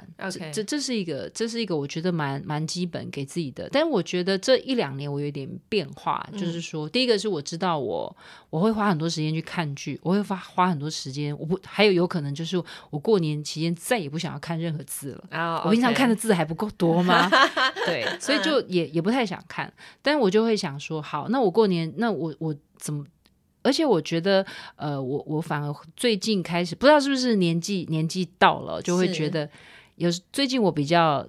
[0.54, 3.70] 这这是一个，这是一个我觉得蛮蛮基本给自己的。
[3.72, 8.16] 但我觉得这一两年我有点变化，嗯、就是说，第一个是我知道我
[8.50, 15.24] 我会花很多时间去看剧，我会花花很多时间，我不还有有可能就是我过年期间再也不想要看任何字了。
[15.32, 15.68] Oh.
[15.68, 17.30] 我平常看的字还不够多吗？
[17.86, 19.72] 对，所以就也也不太想看。
[20.02, 23.06] 但是我就会想说，好，那我过年那我我怎么？
[23.68, 24.46] 而且我觉得，
[24.78, 29.50] 呃，我我反而最近开始，不知道是不是年纪年纪到了，就会觉得
[29.96, 31.28] 有最近我比较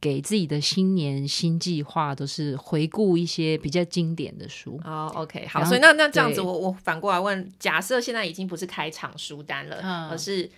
[0.00, 4.80] 给自己的新年新计划，都是回顾一些比较经典的书。
[4.84, 10.50] 哦，OK，好，所以那那这样子我，我我反过来问，假设现在已经不是开场书单了，嗯、而是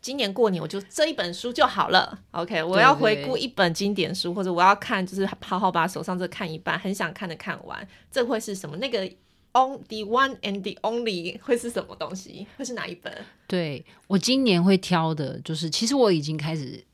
[0.00, 2.20] 今年过年我就这一本书就好了。
[2.30, 8.76] OK，我要回顾一本经典书，对对或者我要看，就是好好把手上这看一半，很想看的看完，这会是什么？
[8.76, 9.10] 那个。
[9.56, 12.46] On the one and the only 会是什么东西？
[12.58, 13.10] 会是哪一本？
[13.46, 16.84] 对，我今年会挑的，就是其实我已经开始，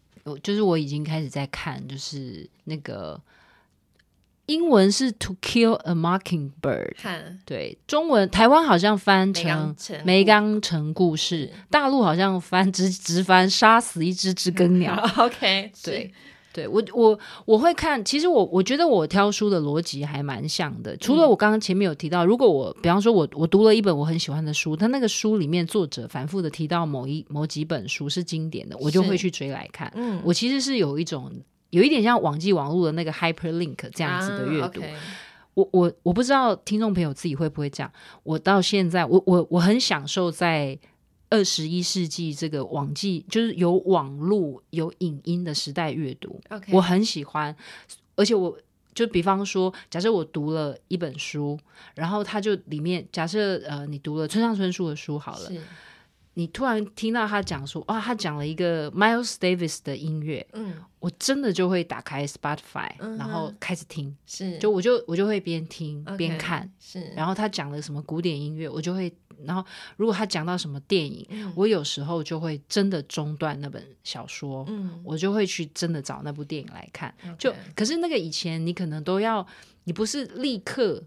[0.42, 3.20] 就是我已经开始在看，就是那个。
[4.46, 15.01] 英文是 To Kill a Mockingbird，看对，中文台湾好像翻成《梅冈城故事》，大陆好像翻直直翻杀死一只知 更鸟。
[15.16, 16.12] OK，对，
[16.53, 29.93] 对我我我会看，其实我我觉得我挑书的逻辑还蛮像的，除了我刚刚前面有提到，如果我比方说我我读了一本我很喜欢的书，它那个书里面作者反复的提到某一某几本书是经典的，我就会去追来看。
[29.97, 31.33] 嗯，我其实是有一种。
[31.73, 34.91] 有一点像网际网络的那个 hyperlink 这样子的阅读，啊 okay、
[35.55, 37.91] 我我我不知道听众朋友自己会不会这样。
[38.25, 40.79] 我到现在，我我我很享受在
[41.33, 46.38] 二十一世纪这个网际，就是有网络有影音的时代阅读。
[46.51, 47.57] Okay、我很喜欢，
[48.16, 48.55] 而且我
[48.95, 51.59] 就比方说，假设我读了一本书，
[51.95, 55.51] 然后它就里面假设呃，你读了村上春树的书好了。
[56.35, 69.12] 你突然听到他讲说，哇，他讲了一个 Miles Davis 的音乐，嗯，我真的就会打开 Spotify，嗯、然后开始听，是，就我就我就会边听边看，是，然后他讲了什么古典音乐，我就会，
[69.46, 69.64] 然后
[69.96, 79.46] 如果他讲到什么电影，嗯、我有时候就会真的中断那本小说，嗯，我就会去真的找那部电影来看，嗯、就可是那个以前你可能都要，
[79.85, 81.02] 你不是立刻。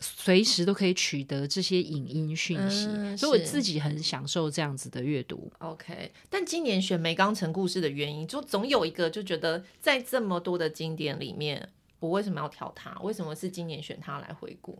[0.00, 5.50] 随时都可以取得这些影音讯息，嗯，所以我自己很享受这样子的阅读。
[5.58, 12.96] OK，但今年选《梅冈城故事》的原因，就总有一个就觉得在这么多的经典里面，我为什么要挑它？
[13.00, 14.78] 为什么是今年选它来回顾？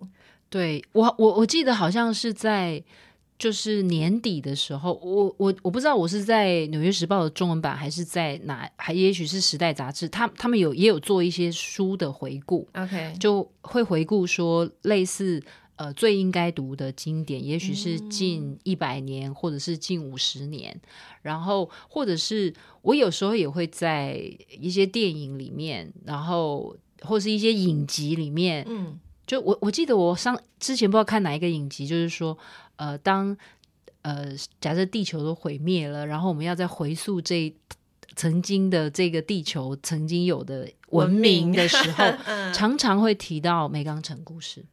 [0.50, 2.82] 对，我，我我记得好像是在。
[3.38, 15.40] 就是年底的时候，我我我不知道我是在《纽约时报》的中文版，还是在哪，还也许是《时代》杂志，他他们有也有做一些书的回顾，OK，就会回顾说类似
[15.76, 20.80] 呃最应该读的经典，也许是近一百年，或者是近五十年，嗯，
[21.22, 24.20] 然后或者是我有时候也会在
[24.58, 32.36] 一些电影里面，然后或是一些影集里面，嗯，就我我记得我上之前不知道看哪一个影集，就是说。
[32.80, 33.36] 呃，当
[34.02, 34.26] 呃，
[34.60, 37.52] 假设地球都毁灭了，然后我们要再回溯这
[38.14, 44.64] 曾经的这个地球曾经有的文明的时候， 嗯、常常会提到梅冈城故事。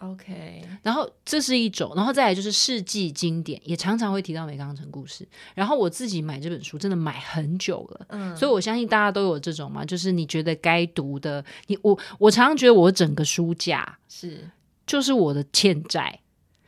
[0.00, 5.28] OK，然后这是一种，然后再来就是世纪经典，也常常会提到梅冈城故事。
[5.54, 14.50] 然后我自己买这本书真的买很久了，嗯，所以我相信大家都有这种嘛，就是你觉得该读的，你我我常常觉得我整个书架是
[14.86, 16.20] 就是我的欠债。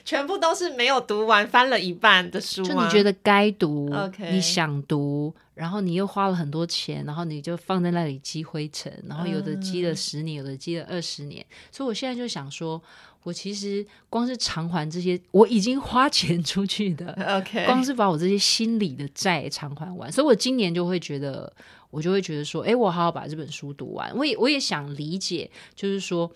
[0.04, 2.62] 全部都是没有读完，翻了一半的书。
[2.62, 3.90] 就你觉得该读.
[4.30, 11.44] 你想读，然后你又花了很多钱，然后你就放在那里积灰尘，然后有的积了十年，嗯、有的积了二十年。
[11.70, 12.82] 所以我现在就想说，
[13.22, 20.10] 我其实光是偿还这些我已经花钱出去的， OK，光是把我这些心理的债偿还完。
[20.10, 21.52] 所以我今年就会觉得，
[21.90, 24.12] 我就会觉得说，哎，我好好把这本书读完。
[24.16, 26.30] 我也我也想理解，就是说。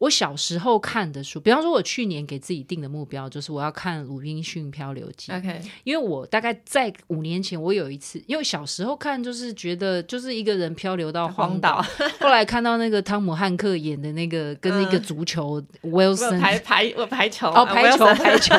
[0.00, 5.30] 我小时候看的书，比方说，我去年给自己定的目标就是我要看《鲁滨逊漂流记》。
[5.38, 11.84] OK，因为我大概在五年前，我有一次，因为小时候看就是觉得就是一个人漂流到荒岛，
[12.18, 18.54] 后来看到那个汤姆汉克演的那个跟那个足球 Wilson、嗯、排排我排球哦排球排球，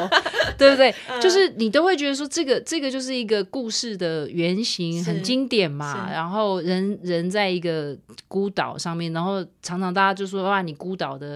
[0.60, 0.94] 对不对？
[1.20, 6.08] 就是你都会觉得说这个这个就是一个故事的原型，很经典嘛。
[6.12, 11.31] 然后人人在一个孤岛上面，然后常常大家就说哇，你孤岛的。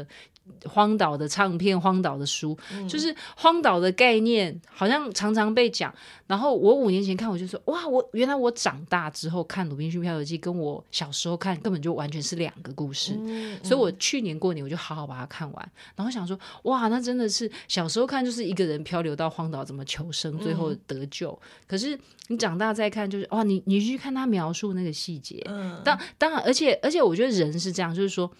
[0.65, 5.93] 荒岛的唱片，荒岛的书，嗯、就是荒岛的概念，好像常常被讲。
[6.27, 13.15] 然后我五年前看，我就说哇，我原来我长大之后看《鲁滨逊漂流记》，跟我小时候看根本就完全是两个故事。
[13.19, 21.31] 嗯、所以我去年过年我就好好把它看完，然后想说哇，那真的是小时候看就是一个人漂流到荒岛怎么求生，最后得救。
[21.31, 28.31] 嗯、可是你长大再看，就是哇，你你去看他描述那个细节，嗯，当当然，而且而且我觉得人是这样，就是说。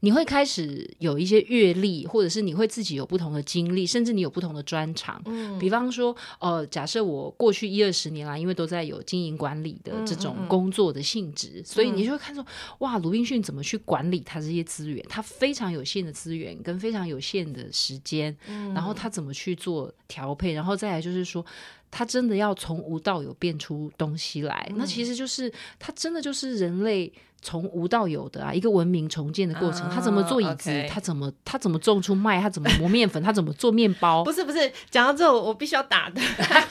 [0.00, 5.20] 你会开始有一些阅历，或者是你会自己有不同的经历，甚至你有不同的专长。
[5.26, 12.44] 嗯，比方说，呃，假设我过去一二十年来，因为都在有经营管理的这种工作的性质，嗯嗯嗯，所以你就会看说，
[12.78, 15.04] 哇，鲁滨逊怎么去管理他这些资源？
[15.08, 20.52] 他非常有限的资源跟非常有限的时间，嗯，然后他怎么去做调配？
[20.52, 21.44] 然后再来就是说，
[21.90, 27.12] 他真的要从无到有变出东西来，嗯，那其实就是他真的就是人类。
[27.46, 30.84] 从无到有的啊，一个文明重建的过程，他怎么做椅子？
[30.90, 32.40] 他怎么他怎么种出麦？
[32.40, 33.22] 他怎么磨面粉？
[33.22, 34.24] 他怎么做面包？
[34.24, 36.20] 不是不是，讲到这我必须要打的。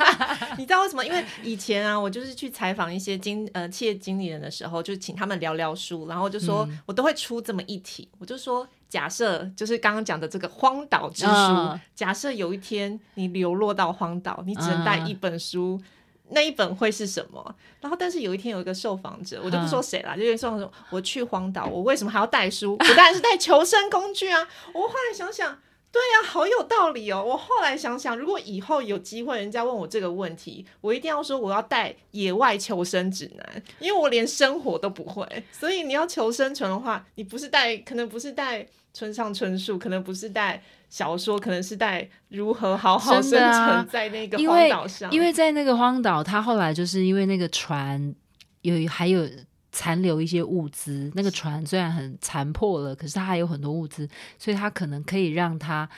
[0.59, 1.05] 你知道为什么？
[1.05, 15.81] 因为以前啊，我就是去采访一些经呃企业经理人的时候，就请他们聊聊书，然后就说、嗯、我都会出这么一题，我就说假设就是刚刚讲的这个荒岛之书，嗯、假设有一天你流落到荒岛，你只能带一本书。
[16.27, 17.55] 嗯那一本会是什么？
[17.79, 22.73] 然后，但是有一天有一个受访者，我就不说谁了，嗯、就受访者，我去荒岛，我为什么还要带书？
[22.81, 24.47] 我当然是带求生工具啊！
[24.73, 25.61] 我后来想想，
[25.91, 27.23] 对呀、啊，好有道理哦。
[27.23, 35.27] 我后来想想，如果以后有机会，人家问我这个问题，我一定要说我要带野外求生指南，因为我连生活都不会。
[35.51, 40.63] 所以你要求生存的话，你不是带，可能不是带村上春树，可能不是带。
[40.87, 48.15] 小说可能是带如何好好生存在那个荒岛上，啊，因为，因为在那个荒岛，他后来就是因为那个船
[48.61, 49.27] 有还有
[49.73, 55.89] 残留一些物资，那个船虽然很残破了，可是它还有很多物资，所以它可能可以让它，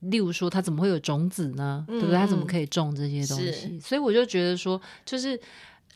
[0.00, 1.86] 例如说，它怎么会有种子呢？
[1.88, 2.18] 嗯、对不对？
[2.18, 3.80] 它怎么可以种这些东西？
[3.80, 5.40] 所以我就觉得说，就是。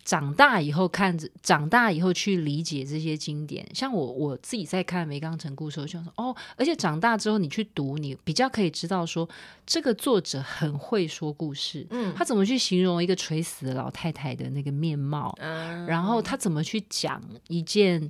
[0.07, 9.29] 长大以后看着，长大以后去理解这些经典，像我我自己在看《梅冈城故事》的时候，就说哦，而且长大之后你去读，你比较可以知道说，
[9.67, 18.09] 这个作者很会说故事，嗯，他怎么去形容一个垂死的老太太的那个面貌，嗯，然后他怎么去讲一件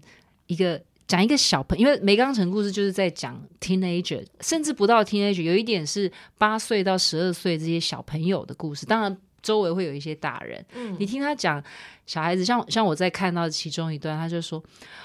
[0.48, 0.78] 一个
[1.08, 9.16] 讲一个小朋友，因为《梅冈城故事》就是在讲 teenager，甚至不到 teenager，有一点是八岁到十二岁这些小朋友的故事，当然。
[9.46, 11.62] 周围会有一些大人，嗯，你听他讲
[12.04, 14.60] 小孩子，像像我在看到其中一段，他就说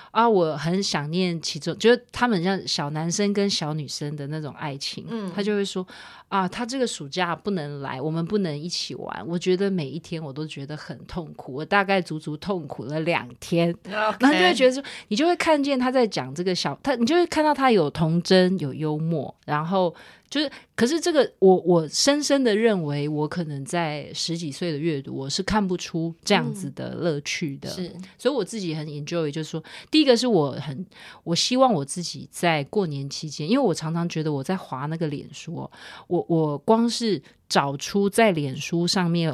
[0.09, 5.85] 啊，我很想念其中，就是他们像小男生跟小女生的那种爱情，嗯，他就会说
[6.32, 19.93] 啊，他这个暑假不能来，我们不能一起玩，我觉得每一天我都觉得很痛苦，我大概足足痛苦了两天，然后.就会觉得说，你就会看见他在讲这个小他，你就会看到他有童真，有幽默，然后。
[20.32, 27.69] 就是，可是这个我我深深的认为，我可能在十几岁的阅读，我是看不出这样子的乐趣的。
[27.71, 29.61] 嗯、是，所以我自己很 enjoy，就是说，
[29.91, 30.86] 第一个是我很，
[31.25, 35.69] 我希望我自己在过年期间，因为我常常觉得我在划那个脸说，
[36.07, 39.32] 我我光是找出在脸书上面，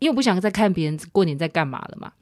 [0.00, 2.12] 因为我不想再看别人过年在干嘛了嘛。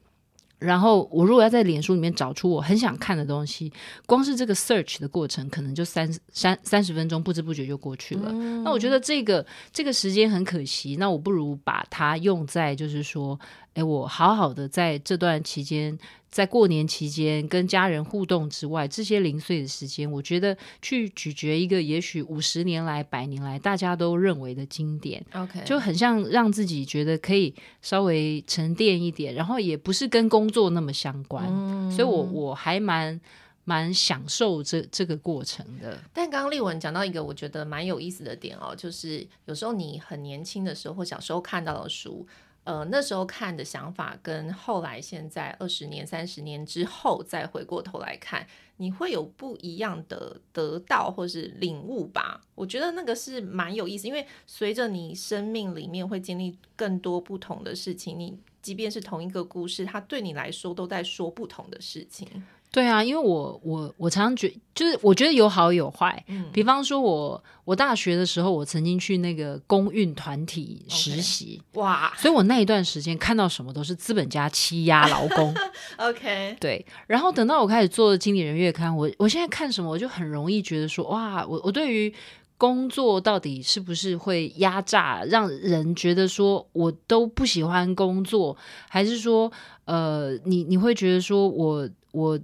[0.58, 3.70] 然后我如果要在脸书里面找出我很想看的东西，
[4.06, 8.32] 光是这个 search 的过程，可能就三三三十分钟，不知不觉就过去了。
[8.62, 13.38] 那我觉得这个这个时间很可惜，那我不如把它用在就是说。
[13.74, 15.98] 哎，我好好的在这段期间，
[16.30, 27.52] 在过年期间跟家人互动之外，这些零碎的时间，我觉得去咀嚼一个也许五十年来、百年来大家都认为的经典，OK，就很像让自己觉得可以
[27.82, 33.20] 稍微沉淀一点，然后也不是跟工作那么相关，嗯、所以我我还蛮
[33.64, 35.98] 蛮享受这这个过程的。
[36.12, 42.24] 但刚刚丽文讲到一个我觉得蛮有意思的点哦，就是有时候你很年轻的时候或小时候看到的书。
[42.64, 48.46] 呃，那时候看的想法跟后来现在二十年、三十年之后再回过头来看，
[48.78, 52.40] 你会有不一样的得到或是领悟吧？
[52.54, 62.26] 我觉得那个是蛮有意思，因为随着你生命里面会经历更多不同的事情，你即便是同一个故事，它对你来说都在说不同的事情。
[62.74, 66.24] 对啊，因为我我我常常觉就是我觉得有好有坏。
[66.26, 75.54] 嗯，比方说我我大学的时候，我曾经去那个公运团体实习，哇，所以我那一段时间看到什么都是资本家欺压劳工。
[75.98, 76.84] OK，对。
[77.06, 82.12] 然后等到我开始做经理人月刊，我我现在看什么，我就很容易觉得说，哇，我我对于
[82.58, 88.56] 工作到底是不是会压榨，让人觉得说我都不喜欢工作，
[88.88, 89.52] 还是说，
[89.84, 92.36] 呃，你你会觉得说我我。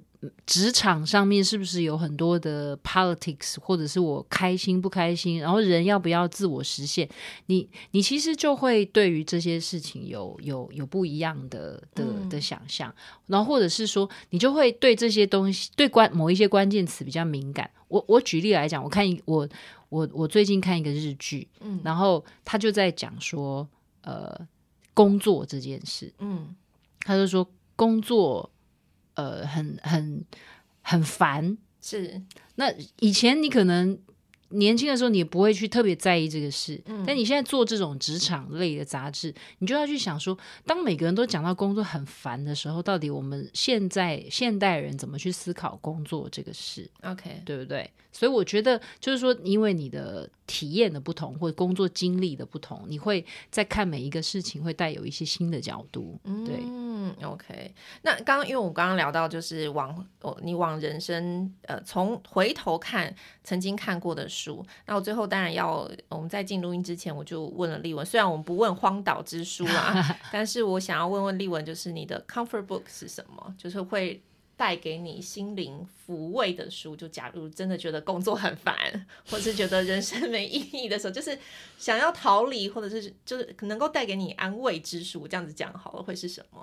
[0.45, 7.09] 职场上面是不是有很多的 politics，或者是我开心不开心，然后人要不要自我实现？
[7.47, 12.95] 你你其实就会对于这些事情有有有不一样的的的想象，
[13.29, 17.71] 然后或者是说你就会对这些东西对关某一些关键词比较敏感。
[17.89, 19.49] 我我举例来讲，我看一我
[19.89, 23.67] 我我最近看一个日剧，嗯，然后他就在讲说
[24.03, 24.39] 呃
[24.93, 26.55] 工作这件事，嗯，
[27.01, 28.51] 他就说工作。
[29.21, 30.25] 呃，很很
[30.81, 32.23] 很烦，是。
[32.55, 33.99] 那以前你可能
[34.49, 36.81] 年轻的时候，你也不会去特别在意这个事。
[36.87, 37.05] 嗯。
[37.07, 47.91] 但你现在做这种职场类的杂志，你就要去想说，当每个人都讲到工作很烦的时候，到底我们现在现代人怎么去思考工作这个事？OK，对不对？
[48.13, 56.19] 所以我觉得，就是说，因为你的体验的不同，或者工作经历的不同，你会在看每一个事情，会带有一些新的角度。
[56.45, 57.73] 对，嗯，OK。
[58.03, 64.67] 那刚刚，因为我刚刚聊到，就是往哦，你往人生呃，从回头看曾经看过的书。
[64.87, 68.05] 那我最后当然要，我们在进录音之前，我就问了丽文。
[68.05, 73.55] 虽然我们不问荒岛之书啊， 但是我想要问问丽文，就是你的 comfort book 是什么？
[73.57, 74.21] 就是会。
[74.61, 76.95] 带给你心灵抚慰的书。
[76.95, 78.77] 就假如真的觉得工作很烦，
[79.31, 81.39] 或是觉得人生没意义的时候，就是
[81.79, 86.63] 想要逃离，或者是就是能够带给你安慰之书，这样子讲好了，会是什么？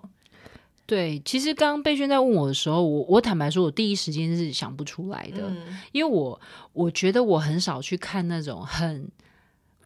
[0.85, 6.39] 对，其实刚刚贝轩在问我的时候，我我坦白说，我第一时间是想不出来的，嗯、因为我
[6.73, 9.09] 我觉得我很少去看那种很，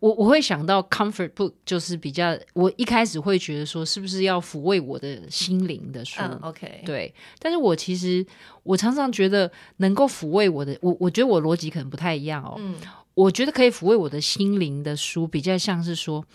[0.02, 8.26] 我我会想到 comfort book，就是比较，我一开始会觉得说，是不是要抚慰我的心灵的书、嗯、？OK，对，但是我其实
[8.64, 12.76] 我常常觉得能够抚慰我的，我我觉得我逻辑可能不太一样哦，嗯、
[13.14, 16.26] 我觉得可以抚慰我的心灵的书，比较像是说，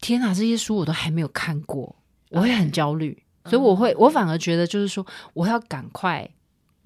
[0.00, 1.94] 天哪，这些书我都还没有看过，
[2.30, 3.22] 我会很焦虑。
[3.48, 6.28] 所以我会，我反而觉得就是说，我要赶快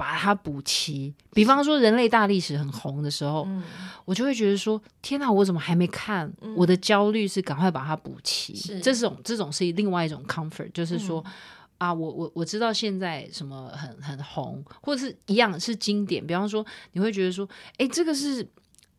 [0.01, 1.15] 把它补齐。
[1.35, 3.63] 比方说，人类大历史很红的时候，嗯、
[4.07, 6.33] 我就会觉得说，天哪，我怎么还没看？
[6.41, 8.55] 嗯、我的焦虑是赶快把它补齐。
[8.57, 11.33] 是这种这种是另外一种 comfort，就是说、嗯、
[11.77, 16.27] 啊，我我我知道现在什么很很红，或者是一样是经典。
[16.27, 17.47] 比方说，你会觉得说，
[17.77, 18.43] 哎，这个是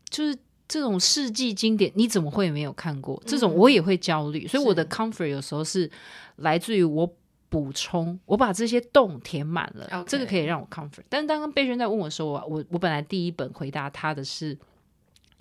[0.08, 0.38] 就是
[0.68, 3.20] 这种世纪经典，你怎么会没有看过？
[3.26, 4.46] 这种我也会焦虑。
[4.46, 5.90] 嗯、所以我的 comfort 有时候是
[6.36, 7.12] 来自于我。
[7.52, 11.04] 补充，我把这些洞填满了.这个可以让我 comfort。
[11.08, 14.58] 但是刚刚贝轩在问我的时候，我我我本来第一本回答他的是。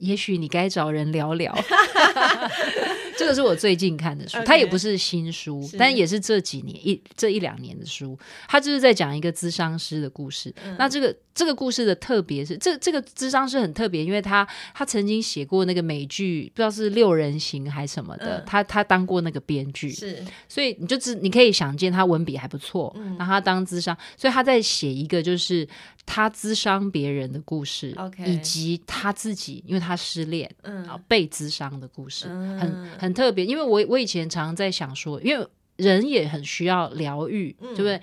[0.00, 1.54] 也许你该找人聊聊，
[3.20, 8.18] 这个是我最近看的书，它也不是新书，但也是这几年一这一两年的书。
[8.48, 10.50] 它就是在讲一个咨商师的故事。
[10.64, 22.90] 嗯、那这个这个故事的特别是，这这个咨商师很特别，因为他他曾经写过那个美剧，不知道是六人行还是什么的，嗯、他他当过那个编剧，是，所以你就知你可以想见他文笔还不错。
[22.96, 25.68] 嗯，然后他当咨商，所以他在写一个就是。
[26.06, 28.26] 他咨商别人的故事，Okay.
[28.26, 33.44] 以及他自己，因为他失恋，嗯，被咨商的故事，很、很很特别。
[33.44, 35.46] 因为我我以前常常在想说，因为
[35.76, 38.00] 人也很需要疗愈，嗯、对不对？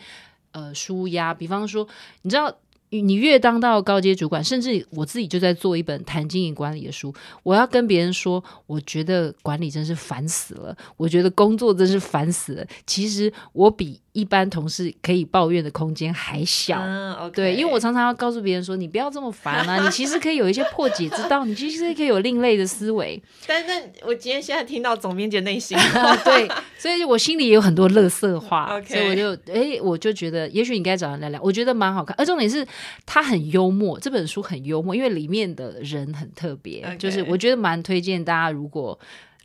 [0.51, 1.33] 呃，舒压。
[1.33, 1.87] 比方说，
[2.21, 2.55] 你知道。
[2.89, 7.13] 你越当到高阶主管，甚至我自己就在做一本谈经营管理的书。
[7.43, 12.65] 我要跟别人说，我觉得管理真是烦死了，我觉得工作真是烦死了。
[12.85, 16.79] 其实我比一般同事可以抱怨的空间还小。
[16.81, 23.21] 嗯 okay、对，因为我常常要告诉别人说，你不要这么烦啊， 你其实可以有一些破解之道，你其实可以有另类的思维。
[23.45, 25.77] 但是，我今天现在听到总编辑内心，
[26.25, 28.81] 对，所以我心里也有很多乐色话。
[28.87, 31.39] 所以我就，哎，我就觉得，也许你该找人聊聊。
[31.43, 32.65] 我觉得蛮好看，而重点是。
[33.05, 38.97] 他很幽默，这本书很幽默，因为里面的人很特别就是我觉得蛮推荐大家，如果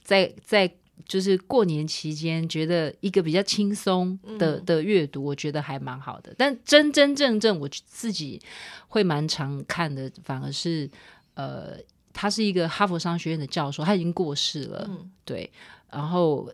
[0.02, 0.70] 在在
[1.06, 6.34] 就是过年期间觉得一个比较轻松的、嗯、的阅读，我觉得还蛮好的。
[6.38, 8.40] 但真真正正我自己
[8.88, 10.90] 会蛮常看的，反而是
[11.34, 11.76] 呃，
[12.12, 15.50] 他是一个哈佛商学院的教授，他已经过世了，嗯、对，
[15.90, 16.52] 然后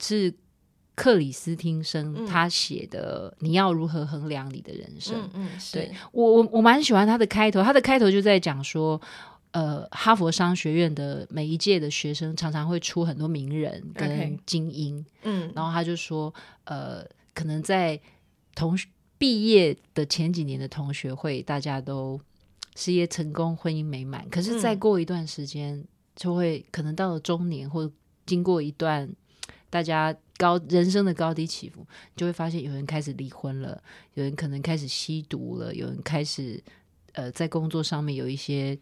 [0.00, 0.32] 是。
[0.96, 9.00] 克里斯汀生他写的《你要如何衡量你的人生》，嗯，嗯，对我我我蛮喜欢他的开头，他的开头就在讲说，
[9.54, 16.34] 呃，哈佛商学院的每一届的学生常常会出很多名人跟精英，嗯，然后他就说，
[16.64, 17.98] 呃，可能在
[18.54, 22.20] 同学毕业的前几年的同学会，大家都
[22.74, 25.84] 事业成功、婚姻美满，可是再过一段时间，
[26.16, 27.90] 就会可能到了中年或
[28.26, 29.08] 经过一段
[29.70, 30.14] 大家。
[30.36, 31.86] 高人生的高低起伏，
[32.16, 33.80] 就会发现有人开始离婚了，
[34.14, 36.60] 有人可能开始吸毒了，有人开始
[37.12, 38.76] 呃在工作上面有一些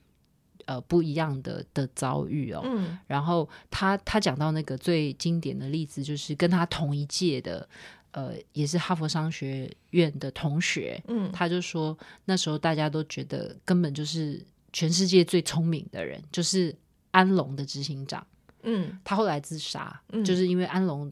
[0.67, 2.63] 呃不一样的的遭遇哦。
[2.65, 7.69] 嗯，然后他他讲到那个最经典的例子，就是跟他同一届的
[8.13, 16.75] 呃也是哈佛商学院的同学，嗯，他就说那时候大家都觉得根本就是全世界最聪明的人，就是
[17.11, 18.27] 安龙的执行长，
[18.63, 21.11] 嗯，他后来自杀，嗯，就是因为安龙。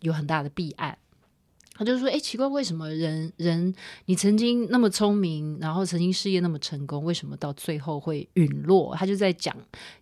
[0.00, 0.98] 有很大的弊案，
[1.74, 9.56] 他就说：“哎，奇怪，为什么人人你曾经那么聪明，然后曾经事业那么成功，为什么到最后会陨落？”他就在讲，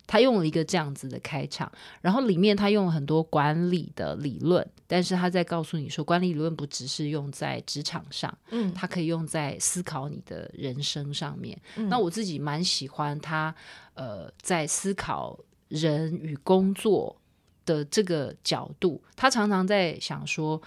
[0.05, 11.57] 他用了一个这样子的开场，然后里面他用了很多管理的理论，但是他在告诉你说，管理理论不只是用在职场上，嗯，他可以用在思考你的人生上面。
[11.77, 13.55] 嗯，那我自己蛮喜欢他，
[13.93, 17.15] 呃，在思考人与工作。
[17.63, 20.59] 的这个角度，他常常在想说，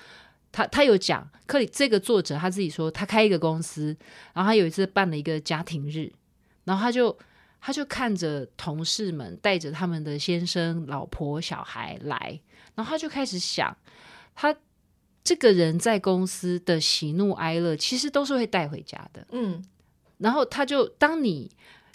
[0.54, 3.96] 他他有讲克里这个作者他自己说，他开一个公司，
[4.32, 6.12] 然后他有一次办了一个家庭日，
[6.62, 7.18] 然后他就
[7.60, 12.40] 他就看着同事们带着他们的先生、老婆、小孩来，
[12.76, 13.76] 然后他就开始想，
[14.36, 14.54] 他
[15.24, 19.60] 这个人在公司的喜怒哀乐，其实都是会带回家的，嗯，
[20.18, 21.50] 然后他就当你。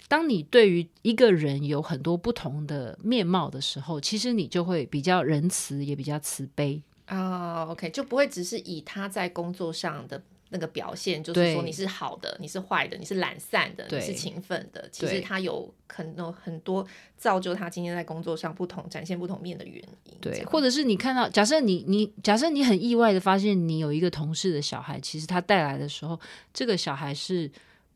[0.08, 6.82] 当你对于一个人有很多不同的面貌的时候，其实你就会比较仁慈，也比较慈悲
[7.16, 7.62] 啊。
[7.62, 14.88] Oh, OK，就不会只是以他在工作上的那个表现，就是说你是好的，你是坏的，你是懒散的，你是勤奋的。
[14.90, 16.86] 其实他有很多很多
[17.16, 20.14] 造就他今天在工作上不同展现不同面的原因。
[20.20, 26.18] 对，或者是你看到，假设你你假设你很意外的发现你有一个同事的小孩，其实他带来的时候，
[26.54, 27.50] 这个小孩是。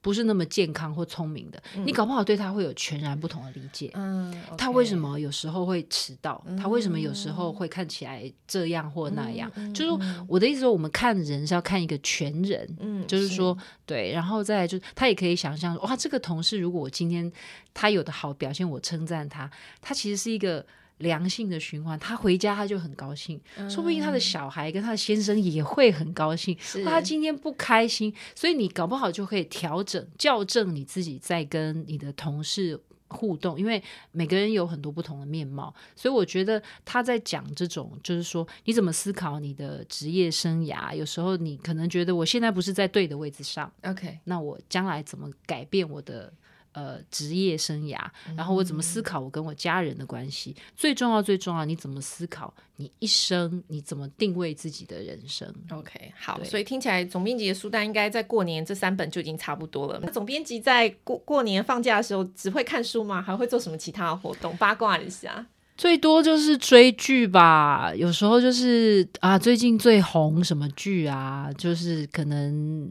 [0.04, 3.90] 不是那么健康或聪明的，嗯、你搞不好对他会有全然不同的理解。
[3.94, 6.44] 嗯，他为什么有时候会迟到？
[6.46, 9.50] 嗯、他为什么有时候会看起来这样或那样？
[9.54, 12.68] 嗯、就是我的意思说，我们看人是要看一个全人。
[12.80, 17.32] 嗯，就是说，是对，然后再来就是他也可以想象，哇，这个同事如果我今天
[17.72, 19.50] 他有的好表现，我称赞他，
[19.80, 20.66] 他其实是一个。
[20.98, 26.56] 良性的循环，他回家他就很高兴，嗯、说不定他的小孩跟他的先生也会很高兴。
[26.60, 33.82] 是他今天不开心，所以你搞不好就可以调整、校正你自己在跟你的同事互动，因为
[34.12, 35.74] 每个人有很多不同的面貌。
[35.96, 40.94] 所以我觉得他在讲这种，就是说你怎么思考你的职业生涯。
[40.94, 46.32] 有时候你可能觉得我现在不是在对的位置上，OK，那我将来怎么改变我的？
[46.74, 47.96] 呃，职业生涯，
[48.36, 50.54] 然后我怎么思考我跟我家人的关系？
[50.58, 53.62] 嗯、最重要，最重要，你怎么思考你一生？
[53.68, 60.00] 你怎么定位自己的人生？OK，好，所以听起来总编辑的书单应该在过年这三本就已经差不多了。
[60.02, 63.22] 那总编辑在过过年放假的时候只会看书吗？
[63.22, 64.56] 还会做什么其他的活动？
[64.56, 65.46] 八卦一下。
[65.76, 72.90] 最多就是追剧吧，有时候就是啊，最近最红什么剧啊，就是可能。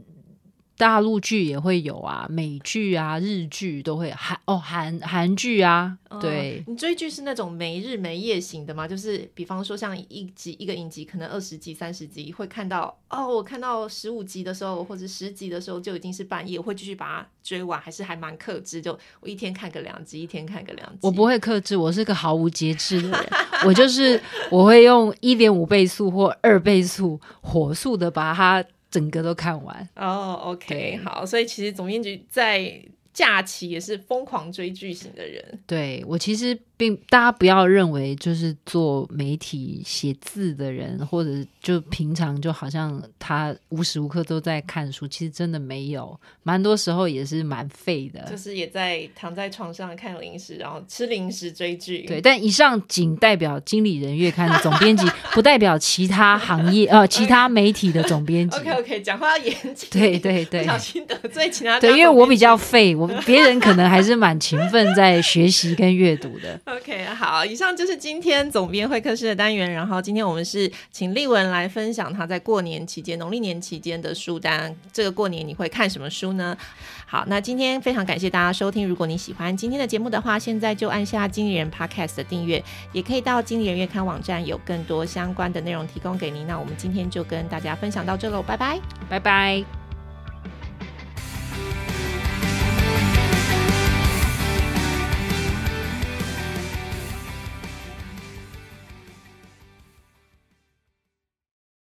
[0.83, 6.61] 大陆剧也会有啊，美剧啊、日剧都会韩哦韩韩剧啊，对。
[6.67, 8.85] 你追剧是那种没日没夜型的吗？
[8.85, 20.99] 就是比方说像一集一个影集，可能二十集、三十集，会看到哦，我看到十五集的时候或者十集的时候就已经是半夜，我会继续把它追完，还是还蛮克制，就我一天看个两集，一天看个两集。
[21.01, 23.29] 我不会克制，我是个毫无节制的人，
[23.65, 24.21] 我就是
[24.51, 28.61] 我会用一点五倍速或二倍速火速的把它。
[28.93, 32.79] 整个都看完哦、oh，OK，好，所以其实总编辑在
[33.11, 35.59] 假期也是疯狂追剧型的人。
[35.65, 36.57] 对，我其实。
[36.83, 41.29] 并大家不要认为就是做媒体写字的人，或者
[41.61, 52.01] 就平常就好像他无时无刻都在看书，其实真的没有，蛮多时候也是蛮废的，就是也在躺在床上看零食，然后吃零食追剧。
[52.01, 58.57] 对，但以上仅代表经理人月刊的总编辑，不代表其他行业呃其他媒体的总编辑。
[58.57, 59.87] OK OK， 讲话要严谨。
[59.89, 61.79] 对对对，不小心得罪其他。
[61.79, 66.59] 对，因为我比较废，我别人可能还是蛮勤奋在学习跟阅读的。
[66.75, 69.71] OK，好，以上就是今天总编会客室的单元。
[69.71, 74.75] 然后今天我们是请丽文来分享她在过年期间、农历年期间的书单。
[74.91, 76.57] 这个过年你会看什么书呢？
[77.05, 78.87] 好，那今天非常感谢大家收听。
[78.87, 86.47] 如果你喜欢今天的节目的话，现在就按下经理人 Podcast 的订阅，也可以到经理人月刊网站有更多相关的内容提供给您。
[86.47, 89.63] 那我们今天就跟大家分享到这喽，拜拜，拜拜。